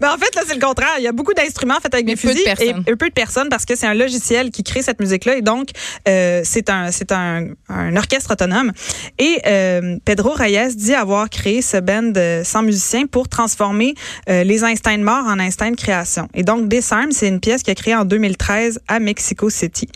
Ben, 0.00 0.10
en 0.12 0.18
fait, 0.18 0.34
là, 0.34 0.42
c'est 0.46 0.54
le 0.54 0.60
contraire. 0.60 0.94
Il 0.98 1.04
y 1.04 1.08
a 1.08 1.12
beaucoup 1.12 1.32
d'instruments 1.32 1.80
faits 1.80 1.92
avec 1.94 2.06
Mais 2.06 2.14
des 2.14 2.20
peu 2.20 2.28
de 2.28 2.32
fusils 2.34 2.44
personnes. 2.44 2.84
et, 2.86 2.90
et 2.90 2.96
peu 2.96 3.08
de 3.08 3.14
personnes 3.14 3.48
parce 3.48 3.64
que 3.64 3.74
c'est 3.74 3.86
un 3.86 3.94
logiciel 3.94 4.50
qui 4.50 4.62
crée 4.62 4.82
cette 4.82 5.00
musique-là 5.00 5.36
et 5.36 5.42
donc 5.42 5.70
euh, 6.08 6.42
c'est 6.44 6.68
un 6.70 6.90
c'est 6.92 7.10
un, 7.10 7.48
un 7.68 7.96
orchestre 7.96 8.32
autonome. 8.32 8.72
Et 9.18 9.40
euh, 9.46 9.96
Pedro 10.04 10.30
Reyes 10.32 10.76
dit 10.76 10.94
avoir 10.94 11.30
créé 11.30 11.62
ce 11.62 11.78
band 11.78 12.12
euh, 12.16 12.44
sans 12.44 12.62
musiciens 12.62 13.06
pour 13.06 13.28
transformer 13.28 13.94
euh, 14.28 14.44
les 14.44 14.62
instincts 14.62 14.98
de 14.98 15.02
mort 15.02 15.24
en 15.26 15.38
instincts 15.40 15.70
de 15.72 15.76
création. 15.76 16.28
Et 16.34 16.42
donc 16.44 16.68
Disarm, 16.68 17.10
c'est 17.12 17.28
une 17.28 17.40
pièce 17.40 17.62
qu'il 17.62 17.72
a 17.72 17.74
créée 17.74 17.94
en 17.96 18.04
2013 18.04 18.80
à 18.88 19.00
Mexico 19.00 19.50
City. 19.50 19.88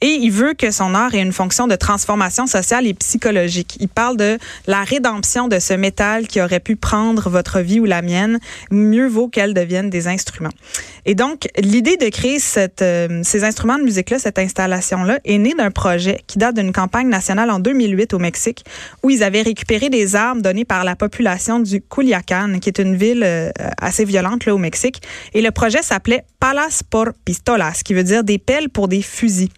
Et 0.00 0.06
il 0.12 0.30
veut 0.30 0.54
que 0.58 0.70
son 0.70 0.94
art 0.94 1.14
ait 1.14 1.22
une 1.22 1.32
fonction 1.32 1.66
de 1.66 1.76
transformation 1.76 2.46
sociale 2.46 2.86
et 2.86 2.94
psychologique. 2.94 3.78
Il 3.80 3.88
parle 3.88 4.16
de 4.16 4.38
la 4.66 4.82
rédemption 4.82 5.48
de 5.48 5.58
ce 5.58 5.72
métal 5.72 6.26
qui 6.26 6.42
aurait 6.42 6.60
pu 6.60 6.76
prendre 6.76 7.30
votre 7.30 7.60
vie 7.60 7.80
ou 7.80 7.84
la 7.84 8.02
mienne. 8.02 8.38
Mieux 8.70 9.08
vaut 9.08 9.28
qu'elle 9.28 9.54
devienne 9.54 9.88
des 9.88 10.08
instruments. 10.08 10.52
Et 11.08 11.14
donc, 11.14 11.48
l'idée 11.56 11.96
de 11.96 12.10
créer 12.10 12.36
euh, 12.58 13.20
ces 13.22 13.42
instruments 13.42 13.78
de 13.78 13.82
musique-là, 13.82 14.18
cette 14.18 14.38
installation-là, 14.38 15.20
est 15.24 15.38
née 15.38 15.54
d'un 15.54 15.70
projet 15.70 16.20
qui 16.26 16.36
date 16.36 16.56
d'une 16.56 16.70
campagne 16.70 17.08
nationale 17.08 17.48
en 17.48 17.60
2008 17.60 18.12
au 18.12 18.18
Mexique, 18.18 18.62
où 19.02 19.08
ils 19.08 19.22
avaient 19.22 19.40
récupéré 19.40 19.88
des 19.88 20.16
armes 20.16 20.42
données 20.42 20.66
par 20.66 20.84
la 20.84 20.96
population 20.96 21.60
du 21.60 21.80
Culiacán, 21.80 22.60
qui 22.60 22.68
est 22.68 22.78
une 22.78 22.94
ville 22.94 23.22
euh, 23.24 23.50
assez 23.80 24.04
violente 24.04 24.44
là, 24.44 24.54
au 24.54 24.58
Mexique. 24.58 25.00
Et 25.32 25.40
le 25.40 25.50
projet 25.50 25.80
s'appelait 25.80 26.24
Palas 26.40 26.82
por 26.90 27.06
Pistolas, 27.24 27.80
qui 27.82 27.94
veut 27.94 28.04
dire 28.04 28.22
des 28.22 28.36
pelles 28.36 28.68
pour 28.68 28.86
des 28.86 29.00
fusils. 29.00 29.48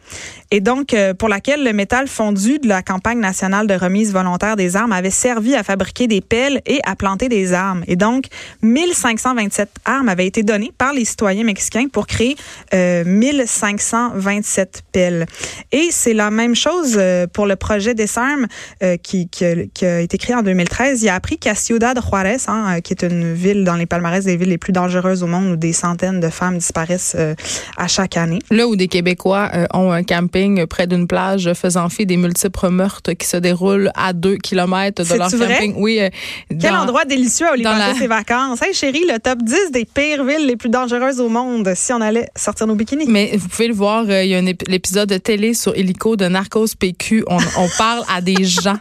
Et 0.52 0.60
donc, 0.60 0.94
euh, 0.94 1.14
pour 1.14 1.28
laquelle 1.28 1.64
le 1.64 1.72
métal 1.72 2.06
fondu 2.06 2.60
de 2.60 2.68
la 2.68 2.82
campagne 2.82 3.18
nationale 3.18 3.66
de 3.66 3.74
remise 3.74 4.12
volontaire 4.12 4.54
des 4.54 4.76
armes 4.76 4.92
avait 4.92 5.10
servi 5.10 5.56
à 5.56 5.64
fabriquer 5.64 6.06
des 6.06 6.20
pelles 6.20 6.60
et 6.64 6.80
à 6.84 6.94
planter 6.94 7.28
des 7.28 7.52
armes. 7.52 7.82
Et 7.88 7.96
donc, 7.96 8.26
1527 8.62 9.68
armes 9.84 10.08
avaient 10.08 10.26
été 10.26 10.44
données 10.44 10.72
par 10.78 10.92
les 10.92 11.04
citoyens 11.04 11.39
mexicains 11.44 11.86
pour 11.92 12.06
créer 12.06 12.36
euh, 12.74 13.04
1527 13.04 14.82
pelles. 14.92 15.26
Et 15.72 15.88
c'est 15.90 16.14
la 16.14 16.30
même 16.30 16.54
chose 16.54 16.94
euh, 16.96 17.26
pour 17.26 17.46
le 17.46 17.56
projet 17.56 17.94
Desarmes 17.94 18.46
euh, 18.82 18.96
qui, 18.96 19.28
qui, 19.28 19.44
a- 19.44 19.66
qui 19.72 19.86
a 19.86 20.00
été 20.00 20.18
créé 20.18 20.34
en 20.36 20.42
2013. 20.42 21.02
Il 21.02 21.08
a 21.08 21.14
appris 21.14 21.38
qu'à 21.38 21.54
Ciudad 21.54 21.98
Juárez, 22.02 22.36
hein, 22.48 22.76
euh, 22.76 22.80
qui 22.80 22.92
est 22.92 23.02
une 23.02 23.32
ville 23.34 23.64
dans 23.64 23.76
les 23.76 23.86
palmarès 23.86 24.24
des 24.24 24.36
villes 24.36 24.48
les 24.48 24.58
plus 24.58 24.72
dangereuses 24.72 25.22
au 25.22 25.26
monde 25.26 25.52
où 25.52 25.56
des 25.56 25.72
centaines 25.72 26.20
de 26.20 26.28
femmes 26.28 26.58
disparaissent 26.58 27.16
euh, 27.18 27.34
à 27.76 27.88
chaque 27.88 28.16
année. 28.16 28.38
Là 28.50 28.66
où 28.66 28.76
des 28.76 28.88
Québécois 28.88 29.50
ont 29.74 29.90
un 29.92 30.02
camping 30.02 30.66
près 30.66 30.86
d'une 30.86 31.06
plage 31.06 31.52
faisant 31.54 31.88
fi 31.88 32.06
des 32.06 32.16
multiples 32.16 32.68
meurtres 32.70 33.12
qui 33.12 33.26
se 33.26 33.36
déroulent 33.36 33.90
à 33.94 34.12
deux 34.12 34.36
kilomètres 34.36 35.02
de 35.04 35.14
leur 35.14 35.30
camping. 35.30 35.74
Oui. 35.76 36.00
euh, 36.00 36.08
Quel 36.48 36.58
dans- 36.72 36.80
endroit 36.82 37.04
délicieux 37.04 37.46
à 37.46 37.56
dans 37.56 37.74
la- 37.76 37.94
ses 37.94 38.06
vacances. 38.06 38.60
Hey 38.62 38.74
chérie, 38.74 39.04
le 39.08 39.18
top 39.18 39.38
10 39.42 39.70
des 39.72 39.84
pires 39.84 40.24
villes 40.24 40.46
les 40.46 40.56
plus 40.56 40.68
dangereuses 40.70 41.19
au 41.20 41.28
monde 41.28 41.72
si 41.76 41.92
on 41.92 42.00
allait 42.00 42.28
sortir 42.36 42.66
nos 42.66 42.74
bikinis. 42.74 43.04
Mais 43.06 43.36
vous 43.36 43.48
pouvez 43.48 43.68
le 43.68 43.74
voir, 43.74 44.04
euh, 44.08 44.24
il 44.24 44.30
y 44.30 44.34
a 44.34 44.38
un 44.38 44.44
ép- 44.46 44.68
l'épisode 44.68 45.08
de 45.08 45.18
télé 45.18 45.54
sur 45.54 45.76
Hélico 45.76 46.16
de 46.16 46.26
Narcos 46.26 46.66
PQ. 46.78 47.24
On, 47.28 47.38
on 47.58 47.68
parle 47.78 48.02
à 48.12 48.20
des 48.20 48.44
gens. 48.44 48.78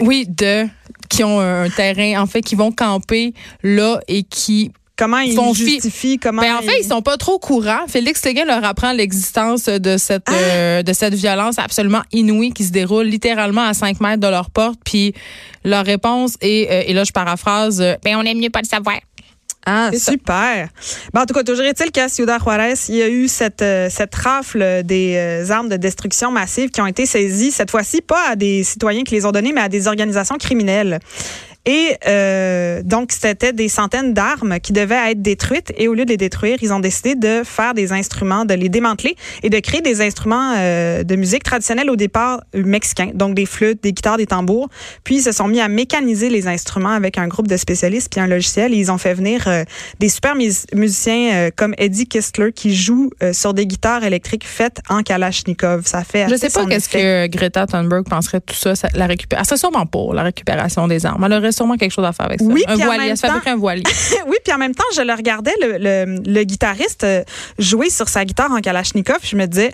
oui, 0.00 0.26
de 0.28 0.66
qui 1.08 1.22
ont 1.22 1.40
un 1.40 1.68
terrain, 1.70 2.22
en 2.22 2.26
fait, 2.26 2.40
qui 2.42 2.54
vont 2.54 2.72
camper 2.72 3.34
là 3.62 4.00
et 4.08 4.22
qui 4.22 4.72
Comment 4.96 5.18
ils 5.18 5.34
font 5.34 5.52
justifient, 5.52 6.18
comment 6.20 6.40
Ben, 6.40 6.54
en 6.54 6.62
fait, 6.62 6.78
ils 6.80 6.86
sont 6.86 7.02
pas 7.02 7.16
trop 7.16 7.40
courants. 7.40 7.84
Félix 7.88 8.20
Séguin 8.20 8.44
leur 8.44 8.62
apprend 8.64 8.92
l'existence 8.92 9.64
de 9.64 9.96
cette 9.96 10.28
euh, 10.30 10.84
de 10.84 10.92
cette 10.92 11.14
violence 11.14 11.58
absolument 11.58 12.02
inouïe 12.12 12.52
qui 12.52 12.62
se 12.62 12.70
déroule 12.70 13.06
littéralement 13.06 13.62
à 13.66 13.74
5 13.74 13.98
mètres 14.00 14.20
de 14.20 14.28
leur 14.28 14.50
porte. 14.50 14.78
Puis 14.84 15.12
leur 15.64 15.84
réponse 15.84 16.36
est, 16.40 16.70
euh, 16.70 16.84
et 16.86 16.92
là 16.94 17.02
je 17.02 17.10
paraphrase, 17.10 17.80
euh, 17.80 17.94
ben 18.04 18.14
on 18.18 18.22
aime 18.22 18.38
mieux 18.38 18.50
pas 18.50 18.60
le 18.62 18.68
savoir. 18.68 18.98
Ah, 19.66 19.90
super. 19.92 20.68
Ben, 21.12 21.22
en 21.22 21.26
tout 21.26 21.34
cas, 21.34 21.42
toujours 21.42 21.64
est-il 21.64 21.90
qu'à 21.90 22.08
Ciudad 22.08 22.40
Juárez, 22.40 22.74
il 22.88 22.96
y 22.96 23.02
a 23.02 23.08
eu 23.08 23.28
cette, 23.28 23.62
euh, 23.62 23.88
cette 23.90 24.14
rafle 24.14 24.82
des 24.84 25.14
euh, 25.16 25.50
armes 25.50 25.68
de 25.68 25.76
destruction 25.76 26.30
massive 26.30 26.70
qui 26.70 26.80
ont 26.80 26.86
été 26.86 27.06
saisies, 27.06 27.50
cette 27.50 27.70
fois-ci, 27.70 28.02
pas 28.02 28.30
à 28.30 28.36
des 28.36 28.62
citoyens 28.62 29.04
qui 29.04 29.14
les 29.14 29.24
ont 29.24 29.32
données, 29.32 29.52
mais 29.52 29.62
à 29.62 29.68
des 29.68 29.88
organisations 29.88 30.36
criminelles. 30.36 30.98
Et 31.66 31.96
euh, 32.06 32.82
donc, 32.82 33.10
c'était 33.12 33.52
des 33.54 33.68
centaines 33.68 34.12
d'armes 34.12 34.60
qui 34.60 34.72
devaient 34.72 35.12
être 35.12 35.22
détruites. 35.22 35.72
Et 35.78 35.88
au 35.88 35.94
lieu 35.94 36.04
de 36.04 36.10
les 36.10 36.16
détruire, 36.16 36.58
ils 36.60 36.72
ont 36.72 36.80
décidé 36.80 37.14
de 37.14 37.42
faire 37.44 37.72
des 37.72 37.92
instruments, 37.92 38.44
de 38.44 38.52
les 38.54 38.68
démanteler 38.68 39.16
et 39.42 39.48
de 39.48 39.58
créer 39.60 39.80
des 39.80 40.02
instruments 40.02 40.54
euh, 40.56 41.02
de 41.04 41.16
musique 41.16 41.42
traditionnels 41.42 41.88
au 41.88 41.96
départ 41.96 42.42
euh, 42.54 42.62
mexicains. 42.64 43.10
Donc, 43.14 43.34
des 43.34 43.46
flûtes, 43.46 43.82
des 43.82 43.92
guitares, 43.92 44.18
des 44.18 44.26
tambours. 44.26 44.68
Puis, 45.04 45.16
ils 45.16 45.22
se 45.22 45.32
sont 45.32 45.48
mis 45.48 45.60
à 45.60 45.68
mécaniser 45.68 46.28
les 46.28 46.46
instruments 46.48 46.90
avec 46.90 47.16
un 47.16 47.28
groupe 47.28 47.48
de 47.48 47.56
spécialistes 47.56 48.10
puis 48.10 48.20
un 48.20 48.26
logiciel. 48.26 48.74
Et 48.74 48.76
ils 48.76 48.92
ont 48.92 48.98
fait 48.98 49.14
venir 49.14 49.44
euh, 49.46 49.64
des 50.00 50.08
super 50.10 50.34
mus- 50.34 50.66
musiciens 50.74 51.32
euh, 51.34 51.50
comme 51.54 51.74
Eddie 51.78 52.06
Kistler 52.06 52.52
qui 52.52 52.74
joue 52.74 53.10
euh, 53.22 53.32
sur 53.32 53.54
des 53.54 53.66
guitares 53.66 54.04
électriques 54.04 54.46
faites 54.46 54.80
en 54.90 55.02
Kalachnikov. 55.02 55.86
Ça 55.86 56.04
fait 56.04 56.26
Je 56.28 56.36
sais 56.36 56.50
pas 56.50 56.66
qu'est-ce 56.66 56.88
que 56.90 57.26
Greta 57.28 57.66
Thunberg 57.66 58.06
penserait 58.06 58.40
de 58.40 58.44
tout 58.44 58.54
ça, 58.54 58.74
ça 58.74 58.88
la 58.94 59.06
récupération. 59.06 59.56
C'est 59.56 59.60
sûrement 59.60 59.86
pour 59.86 60.12
la 60.14 60.22
récupération 60.24 60.86
des 60.88 61.06
armes. 61.06 61.22
Sûrement 61.54 61.76
quelque 61.76 61.92
chose 61.92 62.04
à 62.04 62.12
faire 62.12 62.26
avec 62.26 62.40
ça. 62.40 62.46
Oui, 62.46 62.62
un 62.66 62.76
voilier, 62.76 63.16
fabrique 63.16 63.44
temps- 63.44 63.50
un 63.52 63.56
voilier. 63.56 63.82
oui, 64.28 64.36
puis 64.44 64.52
en 64.52 64.58
même 64.58 64.74
temps, 64.74 64.84
je 64.94 65.02
le 65.02 65.12
regardais, 65.14 65.54
le, 65.62 65.78
le, 65.78 66.22
le 66.26 66.44
guitariste 66.44 67.04
euh, 67.04 67.22
jouer 67.58 67.88
sur 67.90 68.08
sa 68.08 68.24
guitare 68.24 68.50
en 68.52 68.60
Kalachnikov. 68.60 69.18
Je 69.22 69.36
me 69.36 69.46
disais, 69.46 69.72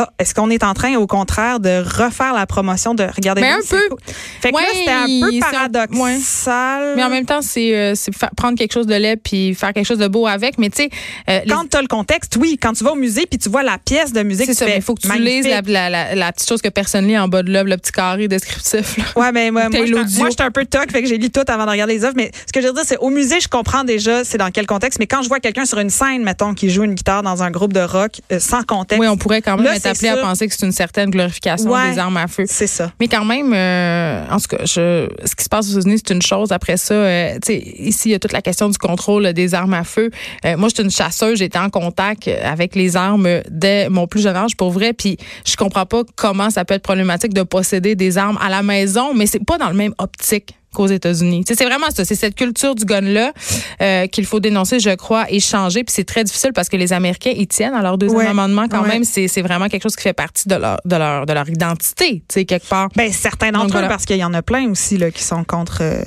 ah, 0.00 0.08
est-ce 0.20 0.32
qu'on 0.32 0.48
est 0.50 0.62
en 0.62 0.74
train, 0.74 0.94
au 0.96 1.06
contraire, 1.08 1.58
de 1.58 1.82
refaire 1.82 2.32
la 2.32 2.46
promotion 2.46 2.94
de 2.94 3.02
regarder 3.02 3.40
Mais 3.42 3.50
un 3.50 3.58
peu. 3.68 3.80
cool. 3.90 3.98
Fait 4.40 4.52
que 4.52 4.56
là, 4.56 4.62
c'était 4.72 4.90
un 4.90 5.06
peu 5.06 5.36
un- 5.36 5.40
paradoxal. 5.40 6.94
Mais 6.96 7.02
en 7.04 7.10
même 7.10 7.24
temps, 7.26 7.42
c'est 7.42 7.74
euh, 7.74 7.94
prendre 8.36 8.56
quelque 8.56 8.72
chose 8.72 8.86
de 8.86 8.94
laid 8.94 9.16
puis 9.16 9.54
faire 9.54 9.72
quelque 9.72 9.86
chose 9.86 9.98
de 9.98 10.08
beau 10.08 10.26
avec. 10.26 10.58
Mais 10.58 10.70
tu 10.70 10.84
sais, 10.84 10.90
euh, 11.28 11.40
les- 11.44 11.50
Quand 11.52 11.64
tu 11.70 11.76
as 11.76 11.82
le 11.82 11.88
contexte, 11.88 12.36
oui, 12.40 12.58
quand 12.60 12.72
tu 12.72 12.84
vas 12.84 12.92
au 12.92 12.96
musée 12.96 13.26
puis 13.26 13.38
tu 13.38 13.48
vois 13.48 13.62
la 13.62 13.78
pièce 13.78 14.12
de 14.12 14.22
musique, 14.22 14.52
c'est 14.54 14.76
il 14.76 14.82
faut 14.82 14.94
que 14.94 15.00
tu 15.02 15.08
magnifique. 15.08 15.44
lises 15.44 15.52
la, 15.52 15.62
la, 15.62 15.90
la, 15.90 16.14
la 16.14 16.32
petite 16.32 16.48
chose 16.48 16.62
que 16.62 16.68
personne 16.68 17.06
lit 17.06 17.18
en 17.18 17.28
bas 17.28 17.42
de 17.42 17.50
l'œuvre, 17.50 17.68
le 17.68 17.76
petit 17.76 17.92
carré 17.92 18.28
descriptif. 18.28 18.96
là. 18.98 19.04
Ouais, 19.16 19.32
mais 19.32 19.50
moi, 19.50 19.68
moi, 19.70 19.80
moi, 20.18 20.30
j'étais 20.30 20.42
un 20.42 20.50
peu 20.50 20.64
toc, 20.64 20.90
fait 20.92 21.02
que 21.02 21.08
j'ai 21.08 21.18
lu 21.18 21.30
tout 21.30 21.42
avant 21.48 21.64
de 21.66 21.70
regarder 21.70 21.94
les 21.94 22.04
œuvres. 22.04 22.14
Mais 22.16 22.30
ce 22.46 22.52
que 22.52 22.60
je 22.60 22.66
veux 22.68 22.72
dire, 22.72 22.84
c'est 22.86 22.98
au 22.98 23.10
musée, 23.10 23.40
je 23.40 23.48
comprends 23.48 23.84
déjà 23.84 24.24
c'est 24.24 24.38
dans 24.38 24.50
quel 24.50 24.66
contexte. 24.66 24.98
Mais 24.98 25.06
quand 25.06 25.22
je 25.22 25.28
vois 25.28 25.40
quelqu'un 25.40 25.64
sur 25.64 25.78
une 25.78 25.90
scène, 25.90 26.22
mettons, 26.22 26.54
qui 26.54 26.70
joue 26.70 26.84
une 26.84 26.94
guitare 26.94 27.22
dans 27.22 27.42
un 27.42 27.50
groupe 27.50 27.72
de 27.72 27.80
rock 27.80 28.12
euh, 28.32 28.38
sans 28.38 28.62
contexte, 28.62 29.00
Oui, 29.00 29.08
on 29.08 29.16
pourrait 29.16 29.42
quand 29.42 29.56
même 29.56 29.64
Là, 29.64 29.78
appelé 29.88 30.08
à 30.08 30.16
penser 30.16 30.46
que 30.48 30.54
c'est 30.56 30.66
une 30.66 30.72
certaine 30.72 31.10
glorification 31.10 31.70
Ouais. 31.70 31.92
des 31.92 31.98
armes 31.98 32.16
à 32.16 32.26
feu. 32.26 32.44
c'est 32.46 32.66
ça. 32.66 32.92
Mais 33.00 33.08
quand 33.08 33.24
même, 33.24 33.52
euh, 33.54 34.24
en 34.30 34.38
tout 34.38 34.56
cas, 34.56 34.64
je, 34.64 35.08
ce 35.24 35.34
qui 35.34 35.44
se 35.44 35.48
passe 35.48 35.68
aux 35.68 35.72
États-Unis, 35.72 36.02
c'est 36.06 36.14
une 36.14 36.22
chose. 36.22 36.52
Après 36.52 36.76
ça, 36.76 36.94
euh, 36.94 37.34
tu 37.34 37.52
sais, 37.52 37.58
ici, 37.58 38.08
il 38.08 38.12
y 38.12 38.14
a 38.14 38.18
toute 38.18 38.32
la 38.32 38.42
question 38.42 38.68
du 38.68 38.78
contrôle 38.78 39.32
des 39.32 39.54
armes 39.54 39.74
à 39.74 39.84
feu. 39.84 40.10
Euh, 40.44 40.56
moi, 40.56 40.68
j'étais 40.68 40.82
une 40.82 40.90
chasseuse, 40.90 41.38
j'étais 41.38 41.58
en 41.58 41.70
contact 41.70 42.28
avec 42.28 42.74
les 42.74 42.96
armes 42.96 43.28
dès 43.50 43.88
mon 43.88 44.06
plus 44.06 44.20
jeune 44.22 44.36
âge, 44.36 44.56
pour 44.56 44.70
vrai. 44.70 44.92
Puis, 44.92 45.16
je 45.46 45.56
comprends 45.56 45.86
pas 45.86 46.02
comment 46.16 46.50
ça 46.50 46.64
peut 46.64 46.74
être 46.74 46.82
problématique 46.82 47.34
de 47.34 47.42
posséder 47.42 47.94
des 47.94 48.18
armes 48.18 48.38
à 48.42 48.48
la 48.48 48.62
maison, 48.62 49.14
mais 49.14 49.26
c'est 49.26 49.44
pas 49.44 49.58
dans 49.58 49.68
le 49.68 49.74
même 49.76 49.94
optique 49.98 50.54
qu'aux 50.72 50.86
États-Unis. 50.86 51.44
C'est 51.46 51.64
vraiment 51.64 51.90
ça. 51.94 52.04
C'est 52.04 52.14
cette 52.14 52.34
culture 52.34 52.74
du 52.74 52.84
gun-là 52.84 53.32
euh, 53.80 54.06
qu'il 54.06 54.26
faut 54.26 54.40
dénoncer, 54.40 54.80
je 54.80 54.90
crois, 54.90 55.26
et 55.30 55.40
changer. 55.40 55.84
Puis 55.84 55.94
c'est 55.94 56.04
très 56.04 56.24
difficile 56.24 56.52
parce 56.52 56.68
que 56.68 56.76
les 56.76 56.92
Américains 56.92 57.32
y 57.34 57.46
tiennent 57.46 57.74
à 57.74 57.82
leur 57.82 57.98
deuxième 57.98 58.26
amendement 58.26 58.68
quand 58.68 58.82
même. 58.82 59.04
C'est 59.04 59.42
vraiment 59.42 59.68
quelque 59.68 59.82
chose 59.82 59.96
qui 59.96 60.02
fait 60.02 60.12
partie 60.12 60.48
de 60.48 60.54
leur, 60.54 60.78
de 60.84 60.96
leur, 60.96 61.26
de 61.26 61.32
leur 61.32 61.48
identité, 61.48 62.22
tu 62.28 62.34
sais, 62.34 62.44
quelque 62.44 62.68
part. 62.68 62.88
Ben, 62.96 63.12
certains 63.12 63.50
d'entre 63.50 63.78
eux, 63.78 63.88
parce 63.88 64.04
qu'il 64.04 64.16
y 64.16 64.24
en 64.24 64.34
a 64.34 64.42
plein 64.42 64.70
aussi 64.70 64.98
là, 64.98 65.10
qui 65.10 65.22
sont 65.22 65.44
contre... 65.44 65.78
Euh, 65.82 66.02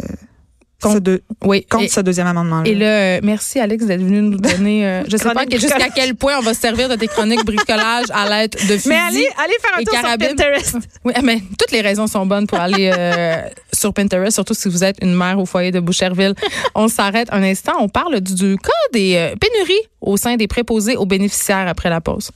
contre, 0.82 1.02
ce, 1.06 1.22
oui. 1.48 1.66
contre 1.70 1.92
ce 1.92 2.02
deuxième 2.02 2.28
amendement. 2.28 2.62
-là. 2.64 2.68
Et 2.68 2.76
là, 2.76 2.86
euh, 2.86 3.20
merci 3.24 3.60
Alex 3.60 3.86
d'être 3.86 4.02
venu 4.02 4.22
nous 4.22 4.38
donner. 4.38 4.86
Euh, 4.86 5.04
je 5.08 5.18
sais 5.18 5.30
pas 5.34 5.46
jusqu'à 5.50 5.90
quel 5.96 6.16
point 6.16 6.34
on 6.40 6.42
va 6.42 6.54
se 6.54 6.62
servir 6.62 6.90
de 6.90 6.96
tes 6.96 7.08
chroniques 7.08 7.46
bricolage 7.46 8.08
à 8.14 8.30
l'aide 8.30 8.52
de 8.54 8.76
fusils. 8.78 8.90
Mais 8.90 8.96
allez, 8.98 9.28
allez 9.38 9.58
faire 9.62 9.78
un 9.78 9.84
tour 9.84 9.98
sur 9.98 10.18
Pinterest. 10.18 10.78
Oui, 11.04 11.14
mais 11.24 11.40
toutes 11.58 11.72
les 11.72 11.82
raisons 11.82 12.06
sont 12.08 12.26
bonnes 12.26 12.46
pour 12.48 12.60
aller 12.60 12.92
euh, 12.96 13.42
sur 13.74 13.94
Pinterest, 13.94 14.34
surtout 14.34 14.54
si 14.54 14.70
vous 14.70 14.84
êtes 14.84 14.98
une 15.02 15.16
mère 15.16 15.40
au 15.40 15.46
foyer 15.46 15.72
de 15.72 15.80
Boucherville. 15.80 16.36
on 16.76 16.88
s'arrête 16.88 17.30
un 17.32 17.44
instant. 17.44 17.74
On 17.80 17.90
parle 17.90 18.20
du, 18.22 18.36
du 18.36 18.58
cas 18.58 18.84
des 18.94 19.34
pénuries 19.40 19.86
au 20.02 20.18
sein 20.18 20.36
des 20.36 20.48
préposés 20.48 20.96
aux 20.96 21.06
bénéficiaires 21.06 21.68
après 21.68 21.90
la 21.90 22.02
pause. 22.02 22.32